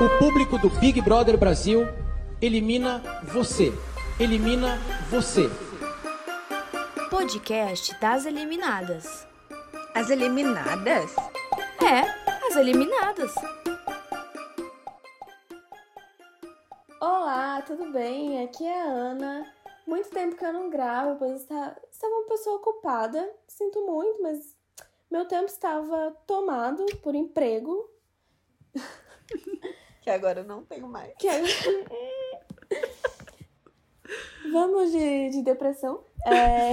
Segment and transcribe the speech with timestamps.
[0.00, 1.80] O público do Big Brother Brasil
[2.40, 3.72] elimina você.
[4.20, 4.78] Elimina
[5.10, 5.50] você.
[7.10, 9.26] Podcast das eliminadas.
[9.92, 11.16] As eliminadas?
[11.82, 13.34] É, as eliminadas.
[17.00, 18.44] Olá, tudo bem?
[18.44, 19.52] Aqui é a Ana.
[19.84, 23.28] Muito tempo que eu não gravo, pois está, estava uma pessoa ocupada.
[23.48, 24.56] Sinto muito, mas
[25.10, 27.90] meu tempo estava tomado por emprego.
[30.08, 31.12] Que agora eu não tenho mais.
[31.18, 31.42] Que é-
[34.50, 36.02] Vamos de, de depressão.
[36.24, 36.72] É...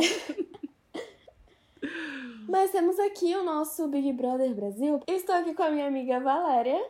[2.47, 5.01] Mas temos aqui o nosso Big Brother Brasil.
[5.05, 6.81] Estou aqui com a minha amiga Valéria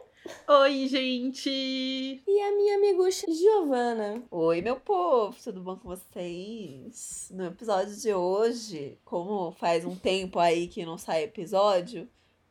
[0.48, 1.49] Oi, gente!
[1.49, 4.21] e a minha amigucha Giovana.
[4.30, 7.32] Oi, meu povo, tudo bom com vocês?
[7.34, 12.07] No episódio de hoje, como faz um tempo aí que não sai episódio,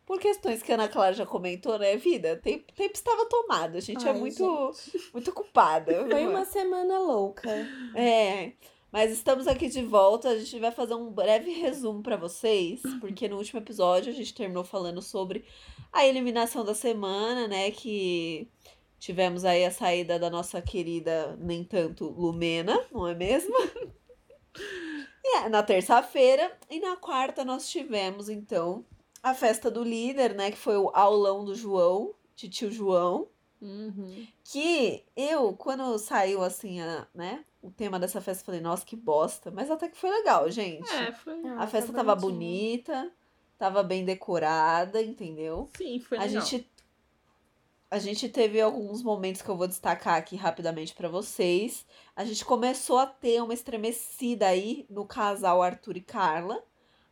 [0.07, 2.37] por questões que a Ana Clara já comentou, né, vida?
[2.37, 4.73] Tempo, tempo estava tomado, a gente é Ai, muito,
[5.13, 6.05] muito ocupada.
[6.09, 7.51] Foi uma semana louca.
[7.95, 8.53] É,
[8.93, 10.29] mas estamos aqui de volta.
[10.29, 14.35] A gente vai fazer um breve resumo pra vocês, porque no último episódio a gente
[14.35, 15.45] terminou falando sobre
[15.93, 17.71] a eliminação da semana, né?
[17.71, 18.49] Que
[18.99, 23.55] tivemos aí a saída da nossa querida, nem tanto, Lumena, não é mesmo?
[25.27, 28.85] É, na terça-feira e na quarta nós tivemos então
[29.25, 30.51] a festa do líder, né?
[30.51, 33.27] Que foi o aulão do João, de tio João.
[33.59, 34.27] Uhum.
[34.45, 37.43] Que eu, quando saiu assim, a, né?
[37.63, 39.51] O tema dessa festa, falei, nossa, que bosta.
[39.51, 40.95] Mas até que foi legal, gente.
[40.95, 41.41] É, foi.
[41.57, 43.11] a festa tava bonita,
[43.57, 45.71] tava bem decorada, entendeu?
[45.75, 46.45] Sim, foi A legal.
[46.45, 46.71] gente,
[47.91, 51.87] a gente teve alguns momentos que eu vou destacar aqui rapidamente pra vocês.
[52.15, 56.63] A gente começou a ter uma estremecida aí no casal Arthur e Carla.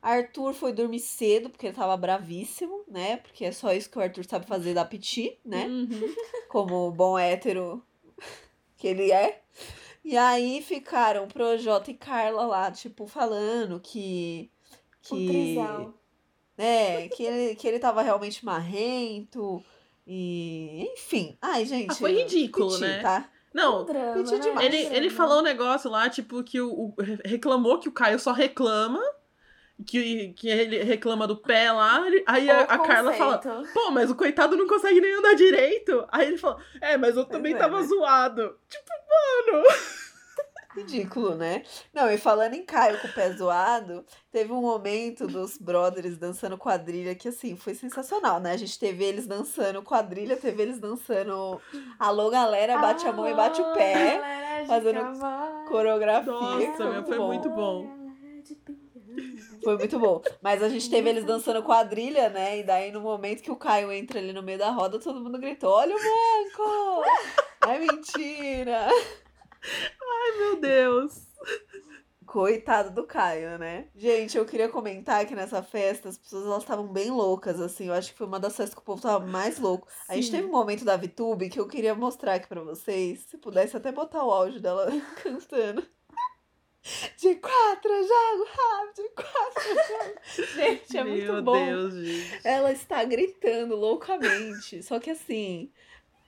[0.03, 3.19] Arthur foi dormir cedo, porque ele tava bravíssimo, né?
[3.19, 5.67] Porque é só isso que o Arthur sabe fazer da piti, né?
[5.67, 6.15] Uhum.
[6.49, 7.81] como bom hétero
[8.77, 9.41] que ele é.
[10.05, 14.51] E aí ficaram Projota e Carla lá, tipo, falando que.
[15.03, 15.95] Que trisal.
[16.59, 19.63] é, que ele, que ele tava realmente marrento.
[20.07, 20.89] E.
[20.95, 21.37] Enfim.
[21.41, 21.93] Ai, gente.
[21.93, 23.01] Ah, foi ridículo, piti, né?
[23.01, 23.31] Tá?
[23.55, 24.39] Não, Drama, pedi né?
[24.41, 24.67] demais.
[24.67, 24.97] ele, Drama.
[24.97, 26.95] ele falou um negócio lá, tipo, que o, o-
[27.25, 29.01] reclamou que o Caio só reclama.
[29.87, 32.07] Que, que ele reclama do pé lá.
[32.07, 33.39] ele- aí a, a Carla fala.
[33.73, 36.07] Pô, mas o coitado não consegue nem andar direito.
[36.11, 37.87] Aí ele fala: É, mas eu também é, tava né?
[37.87, 38.57] zoado.
[38.69, 38.91] Tipo,
[39.53, 39.65] mano.
[40.75, 41.63] Ridículo, né?
[41.93, 46.57] Não, e falando em Caio com o pé zoado, teve um momento dos brothers dançando
[46.57, 48.53] quadrilha que, assim, foi sensacional, né?
[48.53, 51.61] A gente teve eles dançando quadrilha, teve eles dançando
[51.99, 54.17] Alô, galera, bate a mão e bate o pé.
[54.19, 55.69] Galera fazendo.
[55.69, 56.33] Coreografia.
[56.33, 57.27] Nossa, meu, foi bom.
[57.27, 58.03] muito bom.
[59.63, 60.21] Foi muito bom.
[60.41, 62.59] Mas a gente teve eles dançando quadrilha, né?
[62.59, 65.39] E daí, no momento que o Caio entra ali no meio da roda, todo mundo
[65.39, 67.03] gritou: Olha o branco!
[67.69, 68.89] É mentira!
[68.89, 71.33] Ai, meu Deus.
[72.27, 73.89] Coitado do Caio, né?
[73.95, 77.89] Gente, eu queria comentar que nessa festa as pessoas elas estavam bem loucas, assim.
[77.89, 79.87] Eu acho que foi uma das festas que o povo tava mais louco.
[80.09, 80.33] A gente Sim.
[80.33, 83.27] teve um momento da VTube que eu queria mostrar aqui pra vocês.
[83.29, 84.89] Se pudesse até botar o áudio dela
[85.23, 85.87] cantando.
[87.17, 90.19] De quatro, eu jogo rápido, de quatro, eu jogo.
[90.57, 91.65] Gente, é muito meu bom.
[91.65, 92.41] Deus, gente.
[92.43, 94.83] Ela está gritando loucamente.
[94.83, 95.71] Só que assim,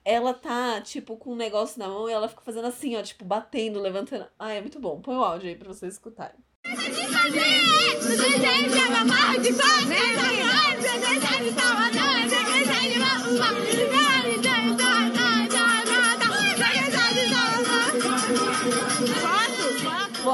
[0.05, 3.25] ela tá, tipo, com um negócio na mão e ela fica fazendo assim, ó, tipo,
[3.25, 4.27] batendo, levantando.
[4.39, 5.01] Ai, é muito bom.
[5.01, 6.39] Põe o áudio aí pra vocês escutarem.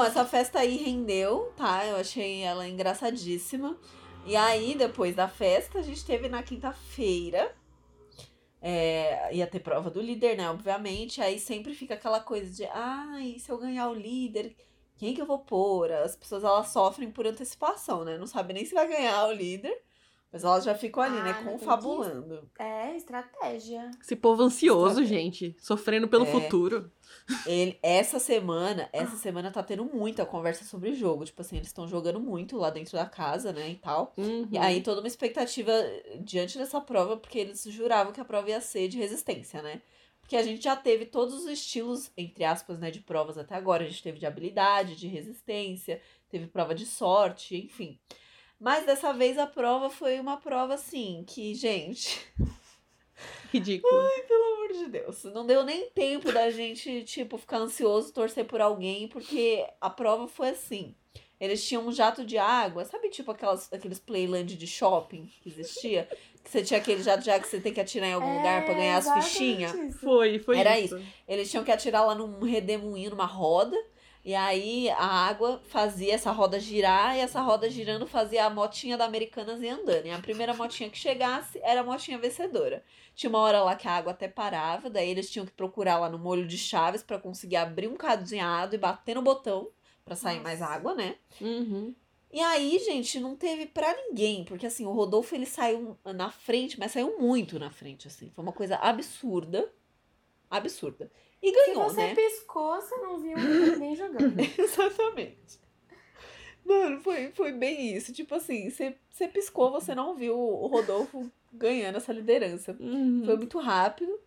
[0.02, 1.86] Bom, essa festa aí rendeu, tá?
[1.86, 3.76] Eu achei ela engraçadíssima.
[4.26, 7.54] E aí, depois da festa, a gente teve na quinta-feira.
[8.60, 10.50] É, ia ter prova do líder, né?
[10.50, 11.20] Obviamente.
[11.20, 14.56] Aí sempre fica aquela coisa de, ai, se eu ganhar o líder,
[14.96, 15.92] quem que eu vou pôr?
[15.92, 18.18] As pessoas elas sofrem por antecipação, né?
[18.18, 19.72] Não sabem nem se vai ganhar o líder.
[20.32, 21.32] Mas elas já ficam ali, Ah, né?
[21.34, 22.50] não tem Confabulando.
[22.58, 23.90] É, estratégia.
[24.00, 25.16] Esse povo ansioso, Estratégia.
[25.22, 25.56] gente.
[25.60, 26.30] Sofrendo pelo É.
[26.30, 26.90] futuro.
[27.46, 31.24] Ele, essa semana, essa semana tá tendo muita conversa sobre jogo.
[31.24, 33.70] Tipo assim, eles estão jogando muito lá dentro da casa, né?
[33.70, 34.12] E tal.
[34.16, 34.48] Uhum.
[34.50, 35.72] E aí toda uma expectativa
[36.20, 39.80] diante dessa prova, porque eles juravam que a prova ia ser de resistência, né?
[40.20, 43.84] Porque a gente já teve todos os estilos, entre aspas, né, de provas até agora.
[43.84, 47.98] A gente teve de habilidade, de resistência, teve prova de sorte, enfim.
[48.58, 52.24] Mas dessa vez a prova foi uma prova assim, que, gente,
[53.52, 53.92] Ridículo.
[54.26, 58.60] pelo amor de Deus, não deu nem tempo da gente, tipo, ficar ansioso, torcer por
[58.60, 60.94] alguém, porque a prova foi assim.
[61.38, 66.08] Eles tinham um jato de água, sabe, tipo aquelas, aqueles playland de shopping que existia?
[66.42, 68.64] Que você tinha aquele jato já que você tem que atirar em algum É, lugar
[68.64, 69.74] pra ganhar as fichinhas.
[69.74, 69.98] isso.
[69.98, 71.00] Foi, foi Era isso.
[71.26, 73.76] Eles tinham que atirar lá num redemoinho, numa roda.
[74.24, 78.96] E aí a água fazia essa roda girar, e essa roda girando fazia a motinha
[78.96, 80.06] da Americanas ir andando.
[80.06, 82.84] E a primeira motinha que chegasse era a motinha vencedora.
[83.16, 86.08] Tinha uma hora lá que a água até parava, daí eles tinham que procurar lá
[86.08, 89.70] no molho de chaves pra conseguir abrir um cadeado e bater no botão
[90.04, 90.44] pra sair Nossa.
[90.44, 91.16] mais água, né?
[91.40, 91.92] Uhum.
[92.32, 96.78] E aí, gente, não teve pra ninguém, porque assim, o Rodolfo ele saiu na frente,
[96.78, 98.30] mas saiu muito na frente, assim.
[98.30, 99.70] Foi uma coisa absurda.
[100.48, 101.10] Absurda.
[101.42, 102.14] E Se ganhou, você né?
[102.14, 103.36] piscou, você não viu
[103.74, 104.38] ninguém jogando.
[104.58, 105.60] Exatamente.
[106.64, 108.12] Mano, foi, foi bem isso.
[108.12, 112.76] Tipo assim, você você piscou, você não viu o Rodolfo ganhando essa liderança.
[112.80, 113.22] Uhum.
[113.24, 114.18] Foi muito rápido.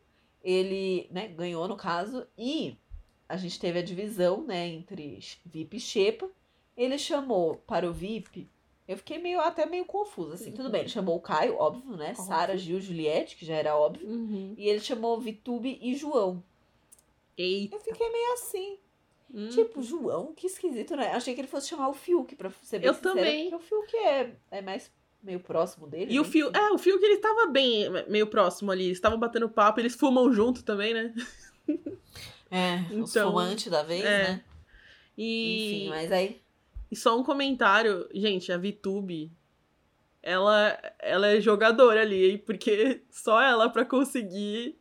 [0.43, 2.27] Ele, né, ganhou no caso.
[2.37, 2.77] E
[3.27, 6.29] a gente teve a divisão, né, entre VIP e Xepa.
[6.77, 8.47] Ele chamou para o VIP.
[8.87, 10.51] Eu fiquei meio, até meio confusa, assim.
[10.51, 12.13] Tudo bem, ele chamou o Caio, óbvio, né?
[12.13, 14.07] Sara, Gil, Juliette, que já era óbvio.
[14.07, 14.53] Uhum.
[14.55, 16.43] E ele chamou Vitube e João.
[17.37, 17.75] Eita.
[17.75, 18.79] Eu fiquei meio assim.
[19.33, 19.49] Hum.
[19.49, 21.11] Tipo, João, que esquisito, né?
[21.11, 23.49] Achei que ele fosse chamar o Fiuk, pra ser bem Eu sincera, também.
[23.49, 24.91] Porque o Fiuk é, é mais
[25.21, 26.13] meio próximo dele.
[26.13, 26.29] E o né?
[26.29, 28.85] fio, é, o fio que ele tava bem, meio próximo ali.
[28.85, 31.13] Eles estavam batendo papo, eles fumam junto também, né?
[32.51, 34.23] É, os Então, fumantes da vez, é.
[34.23, 34.43] né?
[35.17, 36.41] E, Enfim, mas aí.
[36.91, 39.31] e só um comentário, gente, a VTube,
[40.21, 42.37] ela, ela é jogadora ali?
[42.37, 44.77] Porque só ela pra conseguir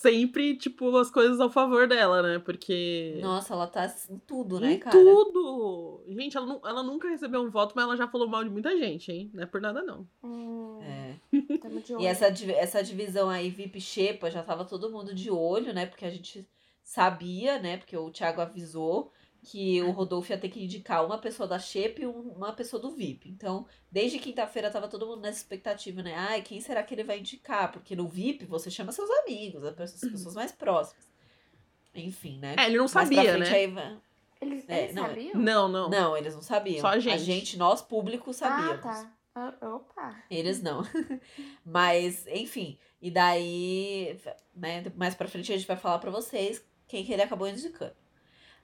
[0.00, 2.38] sempre, tipo, as coisas ao favor dela, né?
[2.38, 3.18] Porque.
[3.20, 4.96] Nossa, ela tá em tudo, né, em cara?
[4.96, 6.02] tudo!
[6.08, 8.76] Gente, ela, nu- ela nunca recebeu um voto, mas ela já falou mal de muita
[8.78, 9.30] gente, hein?
[9.34, 10.06] Não é por nada, não.
[10.24, 11.16] Hum, É.
[11.58, 12.02] tamo de olho.
[12.02, 15.84] E essa, essa divisão aí, VIP Xepa, já tava todo mundo de olho, né?
[15.86, 16.48] Porque a gente
[16.82, 17.76] sabia, né?
[17.76, 19.12] Porque o Thiago avisou
[19.42, 22.80] que o Rodolfo ia ter que indicar uma pessoa da Xepa e um- uma pessoa
[22.80, 23.28] do VIP.
[23.30, 26.14] Então, desde quinta-feira tava todo mundo nessa expectativa, né?
[26.14, 27.72] Ai, quem será que ele vai indicar?
[27.72, 31.08] Porque no VIP você chama seus amigos, as pessoas- as pessoas mais próximas.
[31.94, 32.54] Enfim, né?
[32.58, 33.56] É, ele não sabia, frente né?
[33.56, 33.98] aí
[34.40, 35.34] Eles, É, eles não, sabiam?
[35.40, 35.90] Não, não.
[35.90, 36.80] Não, eles não sabiam.
[36.80, 37.14] Só a gente.
[37.14, 38.84] A gente, nós, público, sabíamos.
[38.86, 39.12] Ah, tá.
[39.34, 40.16] Ah, opa.
[40.30, 40.82] Eles não.
[41.64, 42.78] Mas, enfim.
[43.00, 44.18] E daí,
[44.54, 47.94] né, mais pra frente a gente vai falar pra vocês quem que ele acabou indicando.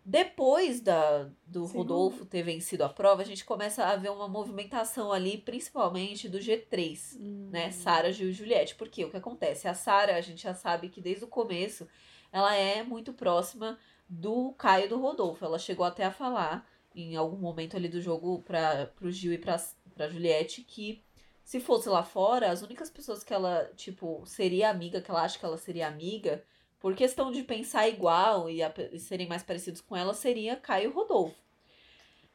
[0.09, 1.79] Depois da, do Segundo.
[1.95, 6.39] Rodolfo ter vencido a prova, a gente começa a ver uma movimentação ali, principalmente do
[6.39, 7.49] G3, Hum.
[7.51, 7.73] né?
[7.73, 8.77] Sara, Gil e Juliette.
[8.77, 9.67] Porque o que acontece?
[9.67, 11.89] A Sara, a gente já sabe que desde o começo
[12.31, 13.77] ela é muito próxima
[14.09, 15.45] do Caio do Rodolfo.
[15.45, 16.65] Ela chegou até a falar
[16.95, 19.57] em algum momento ali do jogo para pro Gil e pra,
[19.93, 21.03] pra Juliette que
[21.43, 25.39] se fosse lá fora, as únicas pessoas que ela, tipo, seria amiga, que ela acha
[25.39, 26.43] que ela seria amiga,
[26.81, 30.91] por questão de pensar igual e, a- e serem mais parecidos com ela, seria Caio
[30.91, 31.37] e Rodolfo.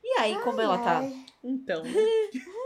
[0.03, 0.99] E aí, como ela tá.
[0.99, 1.83] Ai, Então.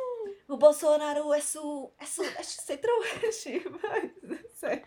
[0.47, 4.11] O Bolsonaro é sul, é sul, é centro-oeste, mas.
[4.53, 4.85] Sério.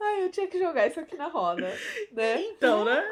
[0.00, 1.68] Ai, eu tinha que jogar isso aqui na roda,
[2.10, 2.40] né?
[2.42, 3.06] Então, né?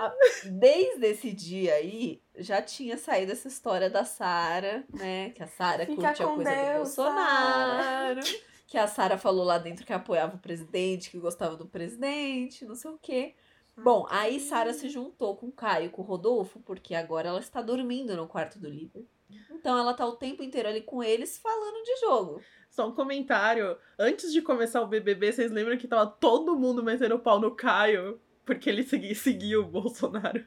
[0.46, 5.30] Desde esse dia aí, já tinha saído essa história da Sara, né?
[5.36, 8.20] Que a Sara Fica curte a com coisa do Deus, Bolsonaro.
[8.72, 12.74] Que a Sara falou lá dentro que apoiava o presidente, que gostava do presidente, não
[12.74, 13.34] sei o quê.
[13.76, 17.60] Bom, aí Sara se juntou com o Caio, com o Rodolfo, porque agora ela está
[17.60, 19.04] dormindo no quarto do líder.
[19.50, 22.40] Então ela tá o tempo inteiro ali com eles falando de jogo.
[22.70, 23.76] Só um comentário.
[23.98, 28.18] Antes de começar o BBB, vocês lembram que tava todo mundo metendo pau no Caio?
[28.42, 30.46] Porque ele segui, seguia o Bolsonaro.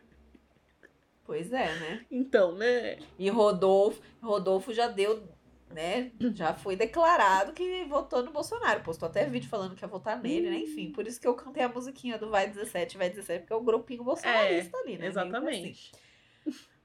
[1.26, 2.06] Pois é, né?
[2.10, 2.98] Então, né?
[3.20, 5.24] E Rodolfo, Rodolfo já deu,
[5.76, 6.12] né?
[6.34, 8.82] Já foi declarado que votou no Bolsonaro.
[8.82, 10.58] Postou até vídeo falando que ia votar nele, né?
[10.60, 13.56] Enfim, por isso que eu cantei a musiquinha do Vai 17, Vai 17, porque é
[13.56, 15.08] o grupinho bolsonarista ali, né?
[15.08, 15.20] Assim.
[15.20, 15.92] Exatamente.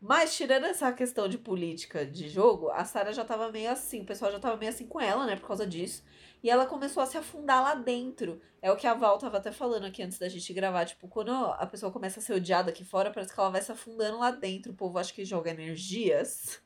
[0.00, 4.06] Mas tirando essa questão de política de jogo, a Sara já tava meio assim, o
[4.06, 6.02] pessoal já tava meio assim com ela, né, por causa disso.
[6.42, 8.40] E ela começou a se afundar lá dentro.
[8.62, 11.30] É o que a Val tava até falando aqui antes da gente gravar, tipo, quando
[11.30, 14.30] a pessoa começa a ser odiada aqui fora, parece que ela vai se afundando lá
[14.30, 14.72] dentro.
[14.72, 16.62] O povo acha que joga energias.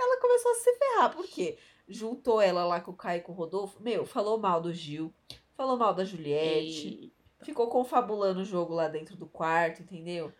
[0.00, 1.58] Ela começou a se ferrar, por quê?
[1.88, 3.82] Juntou ela lá com o Caio e com o Rodolfo.
[3.82, 5.12] Meu, falou mal do Gil,
[5.56, 7.44] falou mal da Juliette E...
[7.44, 10.32] ficou confabulando o jogo lá dentro do quarto, entendeu?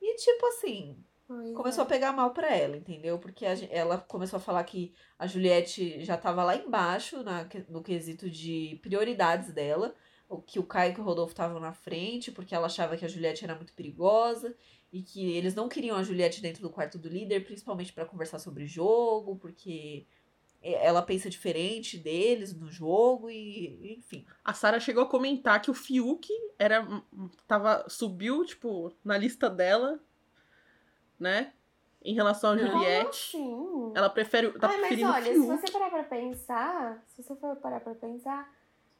[0.00, 1.02] E tipo assim,
[1.54, 1.88] começou a é.
[1.88, 3.18] pegar mal pra ela, entendeu?
[3.18, 7.82] Porque a ela começou a falar que a Juliette já tava lá embaixo na, no
[7.82, 9.94] quesito de prioridades dela,
[10.46, 13.44] que o Caio e o Rodolfo estavam na frente, porque ela achava que a Juliette
[13.44, 14.54] era muito perigosa
[14.92, 18.38] e que eles não queriam a Juliette dentro do quarto do líder, principalmente pra conversar
[18.38, 20.06] sobre jogo, porque
[20.62, 24.26] ela pensa diferente deles no jogo e enfim.
[24.44, 26.28] A Sara chegou a comentar que o Fiuk
[26.58, 26.86] era.
[27.46, 30.00] Tava, subiu, tipo, na lista dela,
[31.18, 31.52] né?
[32.04, 32.66] em relação a Não.
[32.70, 33.32] Juliette.
[33.32, 33.92] Sim.
[33.94, 34.50] Ela prefere.
[34.58, 35.46] Tá Ai, mas olha, se Fiuk.
[35.46, 38.50] você parar pra pensar, se você for parar pra pensar,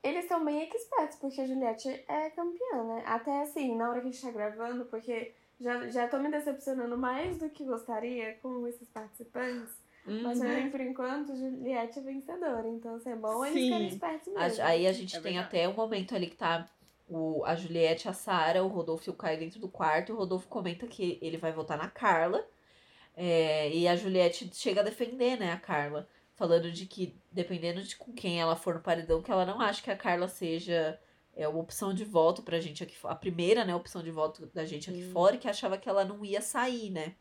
[0.02, 3.02] eles são bem expertos, porque a Juliette é campeã, né?
[3.06, 6.96] Até assim, na hora que a gente tá gravando, porque já, já tô me decepcionando
[6.96, 9.76] mais do que gostaria com esses participantes.
[10.04, 10.46] Mas Uhum.
[10.46, 12.66] pra mim, por enquanto, Juliette é vencedora.
[12.68, 13.64] Então, assim, é bom eles Sim.
[13.66, 14.62] ficarem espertos mesmo.
[14.64, 15.46] aí a gente É tem verdade.
[15.56, 16.66] até um momento ali que tá
[17.06, 20.12] o, a Juliette, a Sara, o Rodolfo e o Caio dentro do quarto.
[20.12, 22.42] O Rodolfo comenta que ele vai votar na Carla.
[23.16, 26.08] É, e a Juliette chega a defender, né, a Carla.
[26.34, 29.82] Falando de que, dependendo de com quem ela for no paredão, que ela não acha
[29.82, 30.98] que a Carla seja
[31.38, 33.14] é, uma opção de voto pra gente aqui fora.
[33.14, 35.12] A primeira, né, opção de voto da gente aqui Hum.
[35.12, 37.14] fora, que achava que ela não ia sair, né?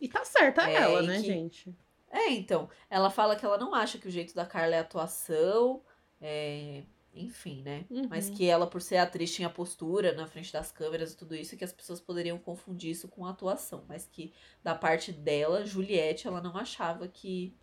[0.00, 1.76] E tá certa É, ela, né, que- gente?
[2.10, 2.70] É, então.
[2.88, 5.82] Ela fala que ela não acha que o jeito da Carla é atuação.
[6.20, 6.82] é,
[7.14, 7.84] Enfim, né?
[8.08, 8.34] Mas Uhum.
[8.36, 11.58] que ela, por ser atriz, tinha postura na frente das câmeras e tudo isso, e
[11.58, 13.84] que as pessoas poderiam confundir isso com atuação.
[13.88, 14.32] Mas que,
[14.62, 17.56] da parte dela, Juliette, ela não achava que,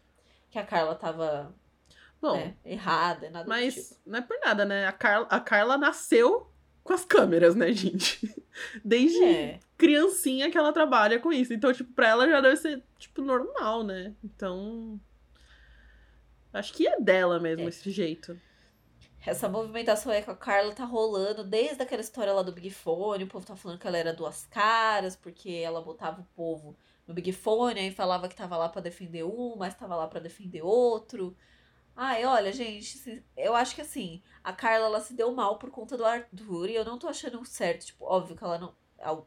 [0.49, 1.55] que a Carla tava
[2.21, 3.77] Bom, né, errada, nada do tipo.
[3.77, 4.85] mas não é por nada, né?
[4.87, 6.49] A Carla, a Carla nasceu
[6.83, 8.33] com as câmeras, né, gente?
[8.83, 11.53] Desde É, criancinha que ela trabalha com isso.
[11.53, 14.13] Então, tipo, pra ela já deve ser, tipo, normal, né?
[14.23, 14.99] Então.
[16.53, 17.67] Acho que é dela mesmo É.
[17.69, 18.39] esse jeito.
[19.25, 23.23] essa movimentação aí com a Carla tá rolando desde aquela história lá do Big Fone.
[23.23, 27.13] O povo tá falando que ela era duas caras, porque ela botava o povo no
[27.13, 30.61] Big Fone, aí falava que tava lá pra defender um, mas tava lá pra defender
[30.61, 31.35] outro.
[31.95, 35.95] Ai, olha, gente, eu acho que assim, a Carla ela se deu mal por conta
[35.95, 37.85] do Arthur e eu não tô achando certo.
[37.85, 38.75] Tipo, óbvio que ela não.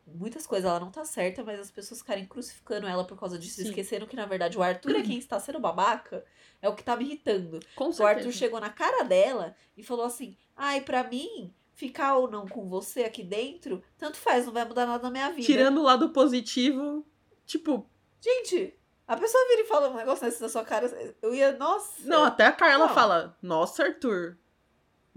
[0.06, 3.62] Muitas coisas ela não tá certa, mas as pessoas ficarem crucificando ela por causa disso,
[3.62, 3.68] Sim.
[3.68, 6.25] esquecendo que na verdade o Arthur é quem está sendo babaca,
[6.60, 7.60] é o que tá me irritando.
[7.76, 8.18] Com O certeza.
[8.18, 12.68] Arthur chegou na cara dela e falou assim: ai, pra mim, ficar ou não com
[12.68, 15.46] você aqui dentro, tanto faz, não vai mudar nada na minha vida.
[15.46, 17.06] Tirando o lado positivo,
[17.46, 17.88] tipo,
[18.20, 18.75] Gente,
[19.08, 20.86] a pessoa vira e fala um negócio desse na sua cara,
[21.22, 21.94] eu ia, nossa.
[22.04, 22.94] não, até a Carla Não.
[22.94, 24.36] fala, nossa, Arthur.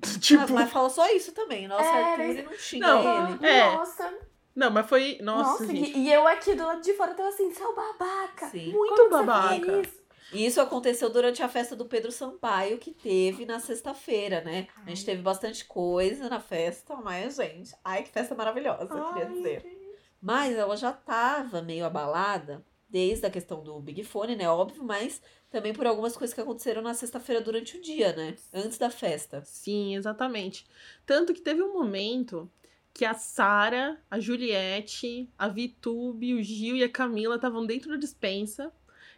[0.19, 1.67] tipo, Mas, mas fala só isso também.
[1.67, 3.45] Nossa, É, Arthur mas- e não xinga Não, ele.
[3.47, 3.71] É.
[3.75, 4.13] Nossa,
[4.55, 5.97] não, mas foi, nossa, nossa, gente.
[5.97, 8.47] e, eu aqui do lado de fora tava assim, seu babaca.
[8.49, 8.71] Sim.
[8.73, 9.81] Muito Como babaca.
[9.81, 10.01] isso?
[10.33, 14.67] E isso aconteceu durante a festa do Pedro Sampaio, que teve na sexta-feira, né?
[14.85, 19.25] A gente teve bastante coisa na festa, mas, gente, ai, que festa maravilhosa, eu queria
[19.27, 19.97] Ai, dizer.
[20.21, 24.49] Mas ela já tava meio abalada, desde a questão do Big Fone, né?
[24.49, 28.35] Óbvio, mas também por algumas coisas que aconteceram na sexta-feira durante o dia, né?
[28.53, 29.41] Antes da festa.
[29.45, 30.65] Sim, exatamente.
[31.05, 32.51] Tanto que teve um momento
[32.93, 37.95] que a Sara, a Juliette, a Vitube, o Gil e a Camila estavam dentro da
[37.97, 38.71] dispensa.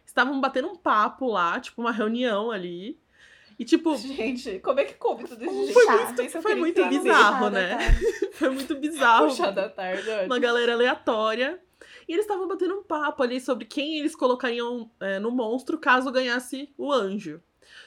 [0.06, 2.98] Estavam batendo um papo lá, tipo, uma reunião ali.
[3.58, 5.72] E, tipo, Gente, como é que come tudo isso?
[5.72, 7.78] Foi muito- foi muito bizarro, Puxada, né?
[8.32, 9.26] foi muito bizarro.
[9.28, 10.26] Puxa da tarde, olha.
[10.26, 11.60] Uma galera aleatória.
[12.08, 16.10] E eles estavam batendo um papo ali sobre quem eles colocariam é, no monstro caso
[16.10, 17.42] ganhasse o anjo.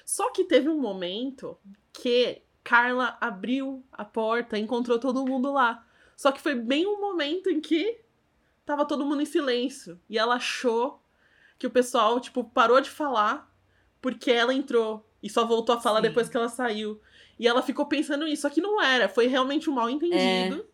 [0.05, 1.57] Só que teve um momento
[1.93, 5.85] que Carla abriu a porta e encontrou todo mundo lá.
[6.15, 7.99] Só que foi bem um momento em que
[8.65, 9.99] tava todo mundo em silêncio.
[10.09, 11.01] E ela achou
[11.57, 13.53] que o pessoal, tipo, parou de falar
[14.01, 15.05] porque ela entrou.
[15.21, 16.07] E só voltou a falar Sim.
[16.09, 16.99] depois que ela saiu.
[17.39, 18.41] E ela ficou pensando nisso.
[18.41, 19.07] Só que não era.
[19.07, 20.65] Foi realmente um mal entendido.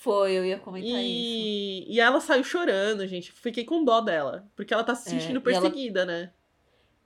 [0.00, 1.02] Foi, eu ia comentar isso.
[1.04, 1.86] E...
[1.94, 3.32] e ela saiu chorando, gente.
[3.32, 4.48] Fiquei com dó dela.
[4.54, 6.32] Porque ela tá se É, sentindo e ela- perseguida, né?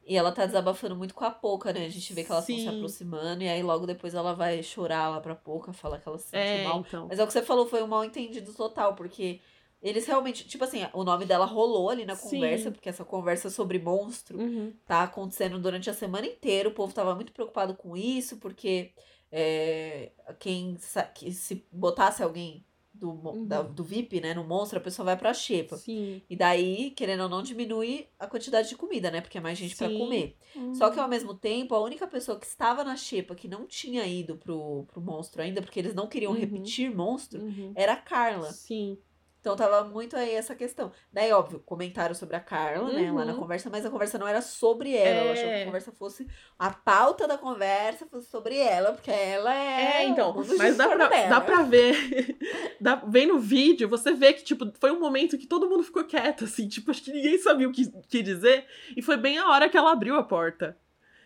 [0.04, 1.86] E ela tá desabafando muito com a Poca, né?
[1.86, 2.76] A gente vê que elas estão se Sim.
[2.76, 6.24] aproximando e aí logo depois ela vai chorar lá pra Poca, falar que ela se
[6.30, 6.80] sentiu É, mal.
[6.86, 7.06] então.
[7.08, 9.40] Mas é o que você falou, foi um mal entendido total, porque
[9.80, 12.30] eles realmente, tipo assim, o nome dela rolou ali na Sim.
[12.30, 14.72] conversa, porque essa conversa sobre monstro Uhum.
[14.84, 16.68] tá acontecendo durante a semana inteira.
[16.68, 18.90] O povo tava muito preocupado com isso, porque
[19.30, 20.76] é, quem
[21.14, 22.66] que se botasse alguém
[23.02, 23.44] do, Uhum.
[23.46, 25.76] da- do VIP, né, no monstro, a pessoa vai pra xepa.
[25.76, 26.22] Sim.
[26.30, 29.20] E daí, querendo ou não, diminui a quantidade de comida, né?
[29.20, 29.98] Porque é mais gente pra Sim.
[29.98, 30.36] comer.
[30.74, 34.06] Só que ao mesmo tempo, a única pessoa que estava na xepa que não tinha
[34.06, 36.38] ido pro, pro monstro ainda, porque eles não queriam Uhum.
[36.38, 37.72] repetir monstro, Uhum.
[37.74, 38.52] era a Carla.
[38.52, 38.96] Sim.
[39.42, 40.92] Então tava muito aí essa questão.
[41.12, 43.40] Daí, óbvio, comentário sobre a Carla, né, lá na Uhum.
[43.40, 45.26] conversa, mas a conversa não era sobre ela.
[45.26, 45.62] Eu achei que É.
[45.62, 46.28] a conversa fosse.
[46.56, 50.02] A pauta da conversa fosse sobre ela, porque ela é.
[50.02, 51.28] É, então, mas dá pra, dela.
[51.28, 52.38] dá pra ver.
[52.80, 56.04] dá, vendo o vídeo, você vê que, tipo, foi um momento que todo mundo ficou
[56.04, 58.64] quieto, assim, tipo, acho que ninguém sabia o que, que dizer.
[58.96, 60.78] E foi bem a hora que ela abriu a porta.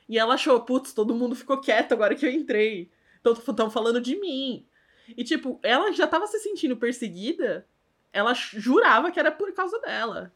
[0.08, 2.90] E ela achou, putz, todo mundo ficou quieto agora que eu entrei.
[3.22, 4.66] Estão falando de mim.
[5.14, 7.66] E, tipo, ela já tava se sentindo perseguida.
[8.16, 10.32] Ela jurava que era por causa dela.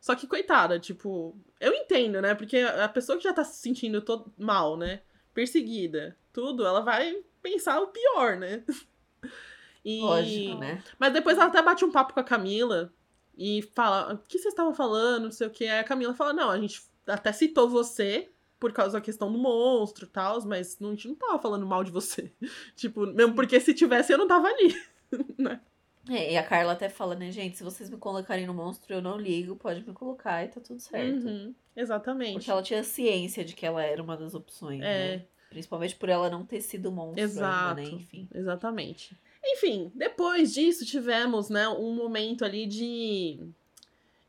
[0.00, 2.34] Só que, coitada, tipo, eu entendo, né?
[2.34, 5.02] Porque a pessoa que já tá se sentindo todo mal, né?
[5.34, 8.64] Perseguida, tudo, ela vai pensar o pior, né?
[9.82, 10.00] E...
[10.02, 10.82] Lógico, né?
[10.98, 12.92] Mas depois ela até bate um papo com a Camila.
[13.34, 15.24] e fala: o que vocês estavam falando?
[15.24, 15.64] Não sei o que.
[15.64, 19.38] Aí a Camila fala: não, a gente até citou você por causa da questão do
[19.38, 22.30] monstro e tal, mas não, a gente não tava falando mal de você.
[22.76, 24.76] tipo, mesmo porque se tivesse eu não tava ali.
[25.38, 25.60] né?
[26.08, 29.02] É, e a Carla até fala, né, gente, se vocês me colocarem no monstro, eu
[29.02, 31.26] não ligo, pode me colocar e tá tudo certo.
[31.26, 32.34] Uhum, exatamente.
[32.34, 35.16] Porque ela tinha ciência de que ela era uma das opções, É.
[35.18, 35.24] né?
[35.50, 37.80] Principalmente por ela não ter sido monstro Exato.
[37.80, 37.96] ainda, né?
[37.96, 38.28] Enfim.
[38.32, 39.16] Exatamente.
[39.44, 43.38] Enfim, depois disso tivemos, né, um momento ali de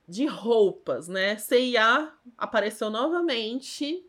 [0.07, 1.37] de roupas, né?
[1.37, 4.03] CIA apareceu novamente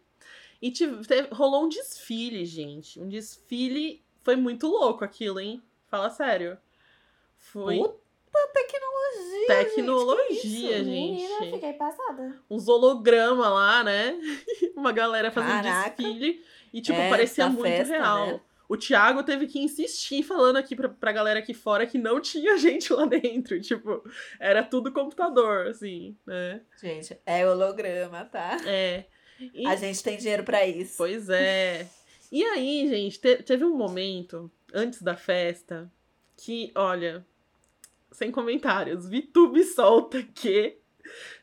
[0.61, 2.99] e tive, teve- rolou um desfile, gente.
[3.01, 5.63] Um desfile foi muito louco aquilo, hein?
[5.89, 6.59] Fala sério.
[7.43, 7.99] Foi Puta
[8.55, 9.47] tecnologia!
[9.49, 11.53] tecnologia, Menina, gente.
[11.55, 12.41] fiquei passada.
[12.51, 14.19] Uns holograma lá, né?
[14.77, 15.91] Uma galera fazendo Caraca.
[16.03, 18.27] desfile e tipo É, parecia muito festa, real.
[18.27, 18.41] né?
[18.69, 22.57] O Thiago teve que insistir falando aqui pra, pra galera aqui fora que não tinha
[22.59, 23.61] gente lá dentro.
[23.61, 24.03] Tipo,
[24.41, 26.63] era tudo computador, assim, né?
[26.81, 28.57] Gente, é holograma, tá?
[28.65, 29.05] É.
[29.39, 30.95] E- A gente tem dinheiro pra isso.
[30.97, 31.87] Pois é.
[32.31, 35.93] E aí, gente, te- teve um momento antes da festa
[36.35, 37.27] que, olha,
[38.13, 40.79] sem comentários, VTube solta que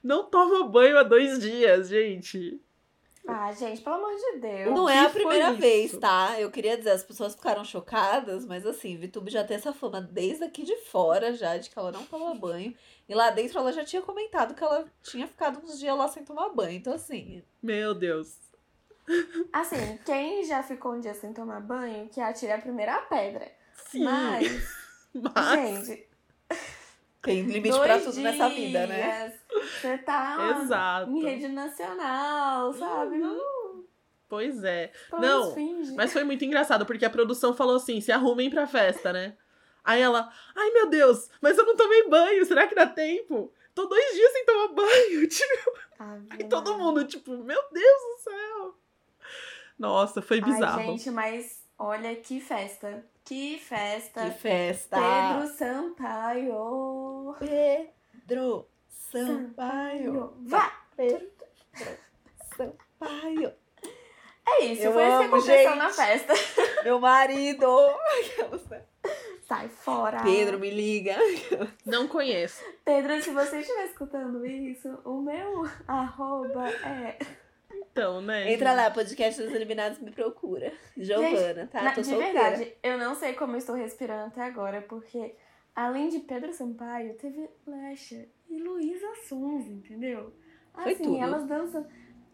[0.03, 2.61] não toma banho há dois dias, gente.
[3.27, 4.73] Ah, gente, pelo amor de Deus.
[4.73, 5.59] Não é a primeira isso?
[5.59, 6.39] vez, tá?
[6.39, 10.43] Eu queria dizer, as pessoas ficaram chocadas, mas assim, Vitube já tem essa fama desde
[10.43, 12.73] aqui de fora já, de que ela não toma banho.
[13.07, 16.23] E lá dentro ela já tinha comentado que ela tinha ficado uns dias lá sem
[16.23, 16.77] tomar banho.
[16.77, 18.35] Então, assim, Meu Deus.
[19.53, 23.51] Assim, quem já ficou um dia sem tomar banho, que atire a primeira pedra.
[23.89, 24.03] Sim.
[24.05, 24.75] Mas,
[25.13, 26.08] Mas, gente,
[27.21, 29.29] tem limite dois pra tudo nessa vida, né?
[29.49, 31.11] dias, Você tá Exato.
[31.11, 33.17] em rede nacional, sabe?
[33.17, 33.83] Não,
[34.27, 34.91] pois é.
[35.09, 35.93] pelo Não, finge.
[35.95, 39.35] Mas foi muito engraçado, porque a produção falou assim: se arrumem pra festa, né?
[39.83, 43.51] Aí ela, ai meu Deus, mas eu não tomei banho, será que dá tempo?
[43.73, 45.71] Tô dois dias sem tomar banho, tipo.
[45.97, 48.75] Ave Aí todo mundo, tipo, meu Deus do céu.
[49.77, 50.79] Nossa, foi bizarro.
[50.79, 53.05] Ai, gente, mas olha que festa.
[53.23, 54.25] Que festa.
[54.25, 54.97] Que festa!
[54.97, 56.53] Pedro Sampaio.
[57.37, 60.33] Pedro Sampaio!
[60.41, 60.71] Vai!
[60.95, 61.27] Pedro
[62.55, 63.53] Sampaio!
[64.47, 65.77] É isso, Eu foi isso que amo, aconteceu gente.
[65.77, 66.33] na festa.
[66.83, 67.67] Meu marido!
[69.47, 70.21] Sai fora.
[70.23, 71.15] Pedro, me liga!
[71.85, 72.63] Não conheço.
[72.83, 77.17] Pedro, se você estiver escutando isso, o meu arroba é.
[77.71, 78.51] Então, né?
[78.53, 78.77] Entra gente?
[78.77, 80.71] lá, podcast dos eliminados me procura.
[80.95, 81.81] Giovana, tá?
[81.81, 82.33] Na- Tô de solteira.
[82.41, 85.35] verdade, eu não sei como eu estou respirando até agora, porque
[85.85, 90.33] além de Pedro Sampaio, teve Lesha e Luísa Sons, entendeu?
[90.73, 91.17] Foi assim, tudo.
[91.17, 91.85] elas dançam.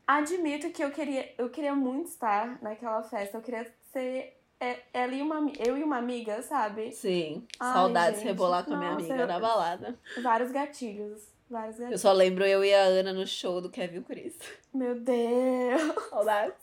[0.08, 3.38] Admito que eu queria, eu queria muito estar naquela festa.
[3.38, 6.92] Eu queria ser é, ela e uma, eu e uma amiga, sabe?
[6.92, 10.00] Sim, Ai, saudades gente, rebolar com a minha amiga eu- na balada.
[10.22, 11.24] Vários gatilhos.
[11.50, 12.02] Vários Eu gatilhos.
[12.02, 14.38] só lembro eu e a Ana no show do Kevin Chris.
[14.74, 15.82] Meu Deus.
[16.10, 16.58] Saudades.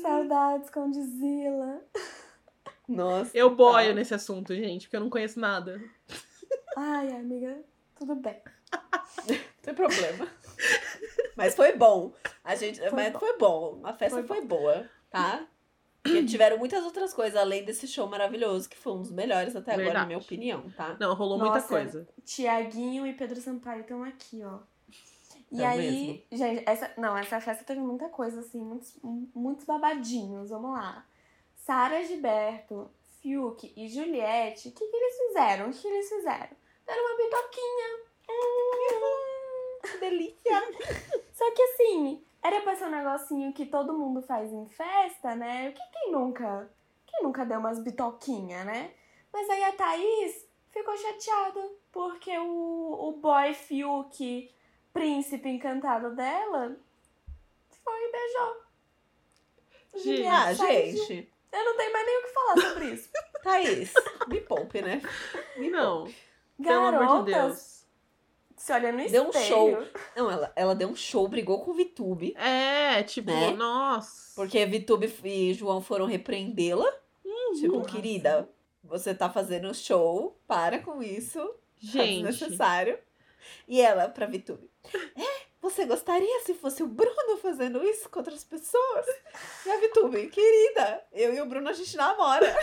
[0.00, 1.82] Saudades com Dizila.
[2.88, 3.30] Nossa.
[3.36, 5.80] Eu boio nesse assunto, gente, porque eu não conheço nada.
[6.76, 7.58] Ai, amiga,
[7.94, 8.40] tudo bem.
[9.28, 10.28] Não tem problema.
[11.36, 12.12] Mas foi bom.
[12.44, 13.18] A gente, Foi mas bom.
[13.18, 13.80] foi bom.
[13.84, 15.46] A festa Foi foi, boa, tá?
[16.02, 19.72] Porque tiveram muitas outras coisas além desse show maravilhoso, que foi um dos melhores até
[19.72, 20.06] agora, na Verdade.
[20.06, 20.96] minha opinião, tá?
[21.00, 21.66] Não, rolou muita Nossa.
[21.68, 22.08] coisa.
[22.24, 24.60] Tiaguinho e Pedro Sampaio estão aqui, ó.
[25.50, 28.96] E Tão aí, gente, essa, não, essa festa teve muita coisa, assim, muitos,
[29.34, 30.50] muitos babadinhos.
[30.50, 31.04] Vamos lá.
[31.66, 32.88] Sara Gilberto,
[33.20, 35.68] Fiuk e Juliette, o que, que eles fizeram?
[35.68, 36.56] O que, eles fizeram?
[36.86, 38.04] Deram uma bitoquinha.
[38.30, 39.80] Hum.
[39.82, 40.62] Que delícia!
[41.34, 45.70] Só que assim, era pra ser um negocinho que todo mundo faz em festa, né?
[45.70, 46.70] O que quem nunca?
[47.04, 48.94] Quem nunca deu umas bitoquinhas, né?
[49.32, 54.54] Mas aí a Thaís ficou chateada porque o, o boy Fiuk,
[54.92, 56.76] príncipe encantado dela,
[57.82, 58.56] foi e beijou.
[59.96, 60.26] Gente.
[60.28, 61.35] Ah, gente.
[61.56, 63.08] Eu não tenho mais nem o que falar sobre isso.
[63.42, 63.92] Thaís,
[64.28, 65.00] me poupe, né?
[65.56, 66.04] Me Não,
[66.62, 67.86] pelo amor de Garotas, Deus.
[68.56, 69.46] se olha no Deu um espelho.
[69.46, 69.86] show.
[70.16, 72.34] Não, ela, ela deu um show, brigou com o Vitube.
[72.36, 73.50] É, tipo, Né?
[73.52, 74.32] nossa.
[74.34, 76.90] Porque Vitube e João foram repreendê-la.
[77.58, 77.88] tipo, Nossa.
[77.90, 78.48] querida,
[78.82, 81.38] você tá fazendo show, para com isso.
[81.40, 82.98] Tá Gente, desnecessário.
[83.68, 84.68] E ela, pra Vitube.
[85.14, 85.35] É,
[85.70, 89.06] você gostaria se fosse o Bruno fazendo isso com outras pessoas?
[89.64, 92.46] E a Vitube, querida, eu e o Bruno a gente namora.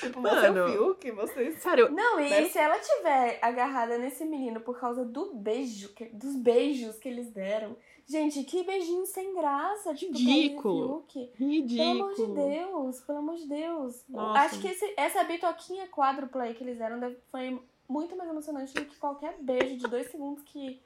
[0.00, 0.66] tipo, você é Mano.
[0.66, 1.58] o Fiuk, vocês.
[1.60, 2.48] sério, Não, e Né?
[2.48, 7.30] se ela tiver agarrada nesse menino por causa do beijo, que- dos beijos que eles
[7.30, 9.94] deram, Gente, que beijinho sem graça.
[9.94, 11.06] Tipo, Ridículo.
[11.10, 11.32] Fiuk.
[11.38, 12.48] Pelo amor de Ridículo.
[12.50, 14.04] Deus, pelo amor de Deus.
[14.06, 14.40] Nossa.
[14.40, 18.84] Acho que esse- essa bitoquinha quádrupla aí que eles deram foi muito mais emocionante do
[18.84, 20.82] que qualquer beijo de dois segundos que.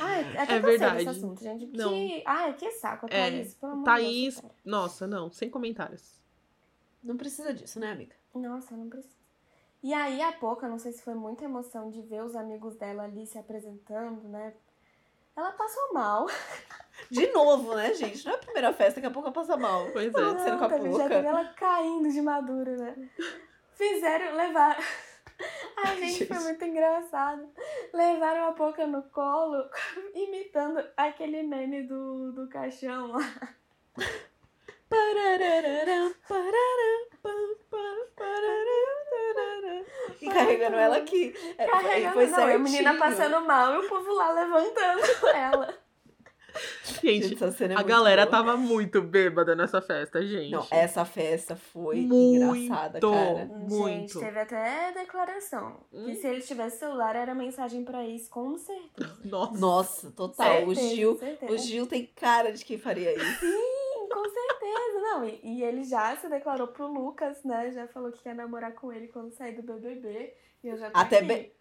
[0.00, 1.08] Ai, É cansei verdade.
[1.08, 1.66] assunto, gente.
[1.76, 1.90] Não.
[1.90, 2.22] Que...
[2.26, 3.54] Ai, que saco, É, Thaís.
[3.54, 4.52] Pelo amor Thaís, de Deus.
[4.64, 6.20] nossa, não, sem comentários.
[7.02, 8.14] Não precisa disso, né, amiga?
[8.34, 9.14] Nossa, não precisa.
[9.82, 12.74] E aí, a pouco, eu não sei se foi muita emoção de ver os amigos
[12.76, 14.54] dela ali se apresentando, né?
[15.36, 16.26] Ela passou mal.
[17.10, 18.24] De novo, né, gente?
[18.24, 19.88] Não é a primeira festa que a pouco passa mal.
[19.92, 20.22] Pois Tá é.
[20.24, 23.10] acontecendo com a teve- já ela caindo de madura, né?
[23.74, 24.78] Fizeram, levar.
[25.76, 26.44] Ai, gente, foi Gente.
[26.46, 27.48] muito engraçado.
[27.92, 29.68] Levaram a Poca no colo,
[30.14, 33.54] imitando aquele meme do, do caixão lá.
[40.20, 41.34] E carregando ela aqui.
[41.58, 45.83] É, foi- Carregando, foi não, a menina passando mal e o povo lá levantando ela.
[47.04, 48.30] Gente, essa cena é a muito galera boa.
[48.30, 50.50] tava muito bêbada nessa festa, gente.
[50.50, 52.56] Não, essa festa foi Muito.
[52.56, 53.44] engraçada, cara.
[53.46, 53.74] Muito.
[53.88, 55.80] Gente, teve até declaração.
[55.92, 56.04] Hum.
[56.06, 59.18] Que se ele tivesse celular, era mensagem pra isso, com certeza.
[59.24, 59.58] Nossa.
[59.58, 60.64] Nossa, total.
[60.66, 61.52] o Certeza, Gil, certeza.
[61.52, 63.40] o Gil tem cara de quem faria isso.
[63.40, 65.00] Sim, com certeza.
[65.02, 67.70] Não, e, e ele já se declarou pro Lucas, né?
[67.72, 70.32] Já falou que quer namorar com ele quando sair do BBB.
[70.62, 71.26] E eu já tô Até aqui.
[71.26, 71.52] be-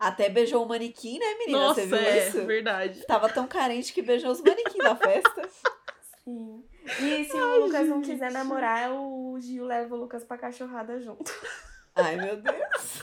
[0.00, 1.58] Até beijou o manequim, né, menina?
[1.58, 2.46] Nossa, Você viu é isso?
[2.46, 3.06] verdade.
[3.06, 5.48] Tava tão carente que beijou os manequins da festa.
[6.24, 6.64] Sim.
[7.02, 11.30] E se o Lucas não quiser namorar, o Gil leva o Lucas pra cachorrada junto.
[11.94, 13.02] Ai, meu Deus.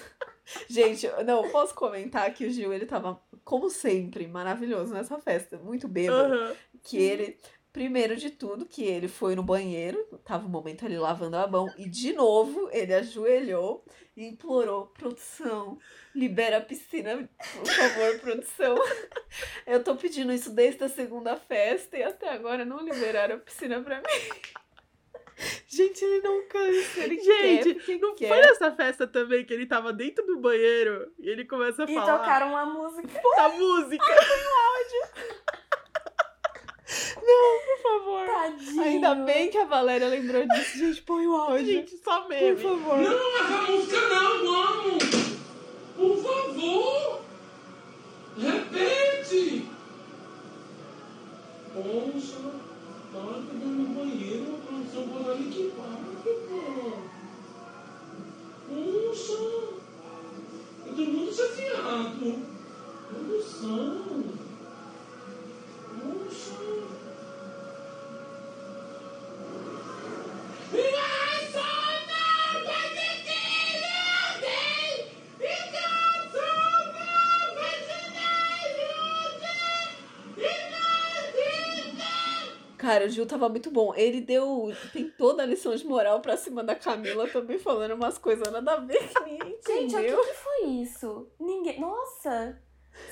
[0.67, 5.57] Gente, eu- não, posso comentar que o Gil, ele tava, como sempre, maravilhoso nessa festa.
[5.57, 6.33] Muito bêbado.
[6.33, 6.55] Aham.
[6.83, 7.37] que ele,
[7.77, 11.71] primeiro de tudo, que ele foi no banheiro, tava um momento ali lavando a mão,
[11.77, 13.85] e de novo ele ajoelhou
[14.15, 15.77] e implorou, produção,
[16.15, 18.75] libera a piscina, por favor, produção.
[19.67, 23.79] Eu tô pedindo isso desde a segunda festa e até agora não liberaram a piscina
[23.79, 24.03] pra mim.
[25.67, 28.27] Gente, ele não cansa, ele Gente, quer, Não quer.
[28.27, 31.93] foi nessa festa também que ele tava dentro do banheiro e ele começa a E
[31.93, 33.21] falar tocaram uma música.
[33.35, 34.03] da música.
[36.87, 38.25] Por favor.
[38.25, 38.81] Tadinho.
[38.81, 40.77] Ainda bem que a Valéria lembrou disso.
[40.77, 41.65] Gente, põe o áudio.
[41.65, 42.57] Gente, só Por meme.
[42.61, 42.97] favor.
[42.99, 45.03] Não, essa música não, vamos!
[45.97, 47.21] Por favor!
[48.37, 49.67] Repete!
[51.73, 52.39] Poxa,
[53.13, 55.83] na hora que eu no banheiro, a produção pode ali que pô.
[58.69, 59.33] Poxa!
[60.85, 62.39] Eu tô muito chateado.
[63.09, 64.36] Produção.
[82.97, 83.93] Cara, o Gil tava muito bom.
[83.95, 84.73] Ele deu.
[84.91, 88.73] Tem toda a lição de moral pra cima da Camila também, falando umas coisas nada
[88.73, 88.97] a ver
[89.67, 91.27] Gente, o que, que foi isso?
[91.39, 91.79] Ninguém.
[91.79, 92.59] Nossa!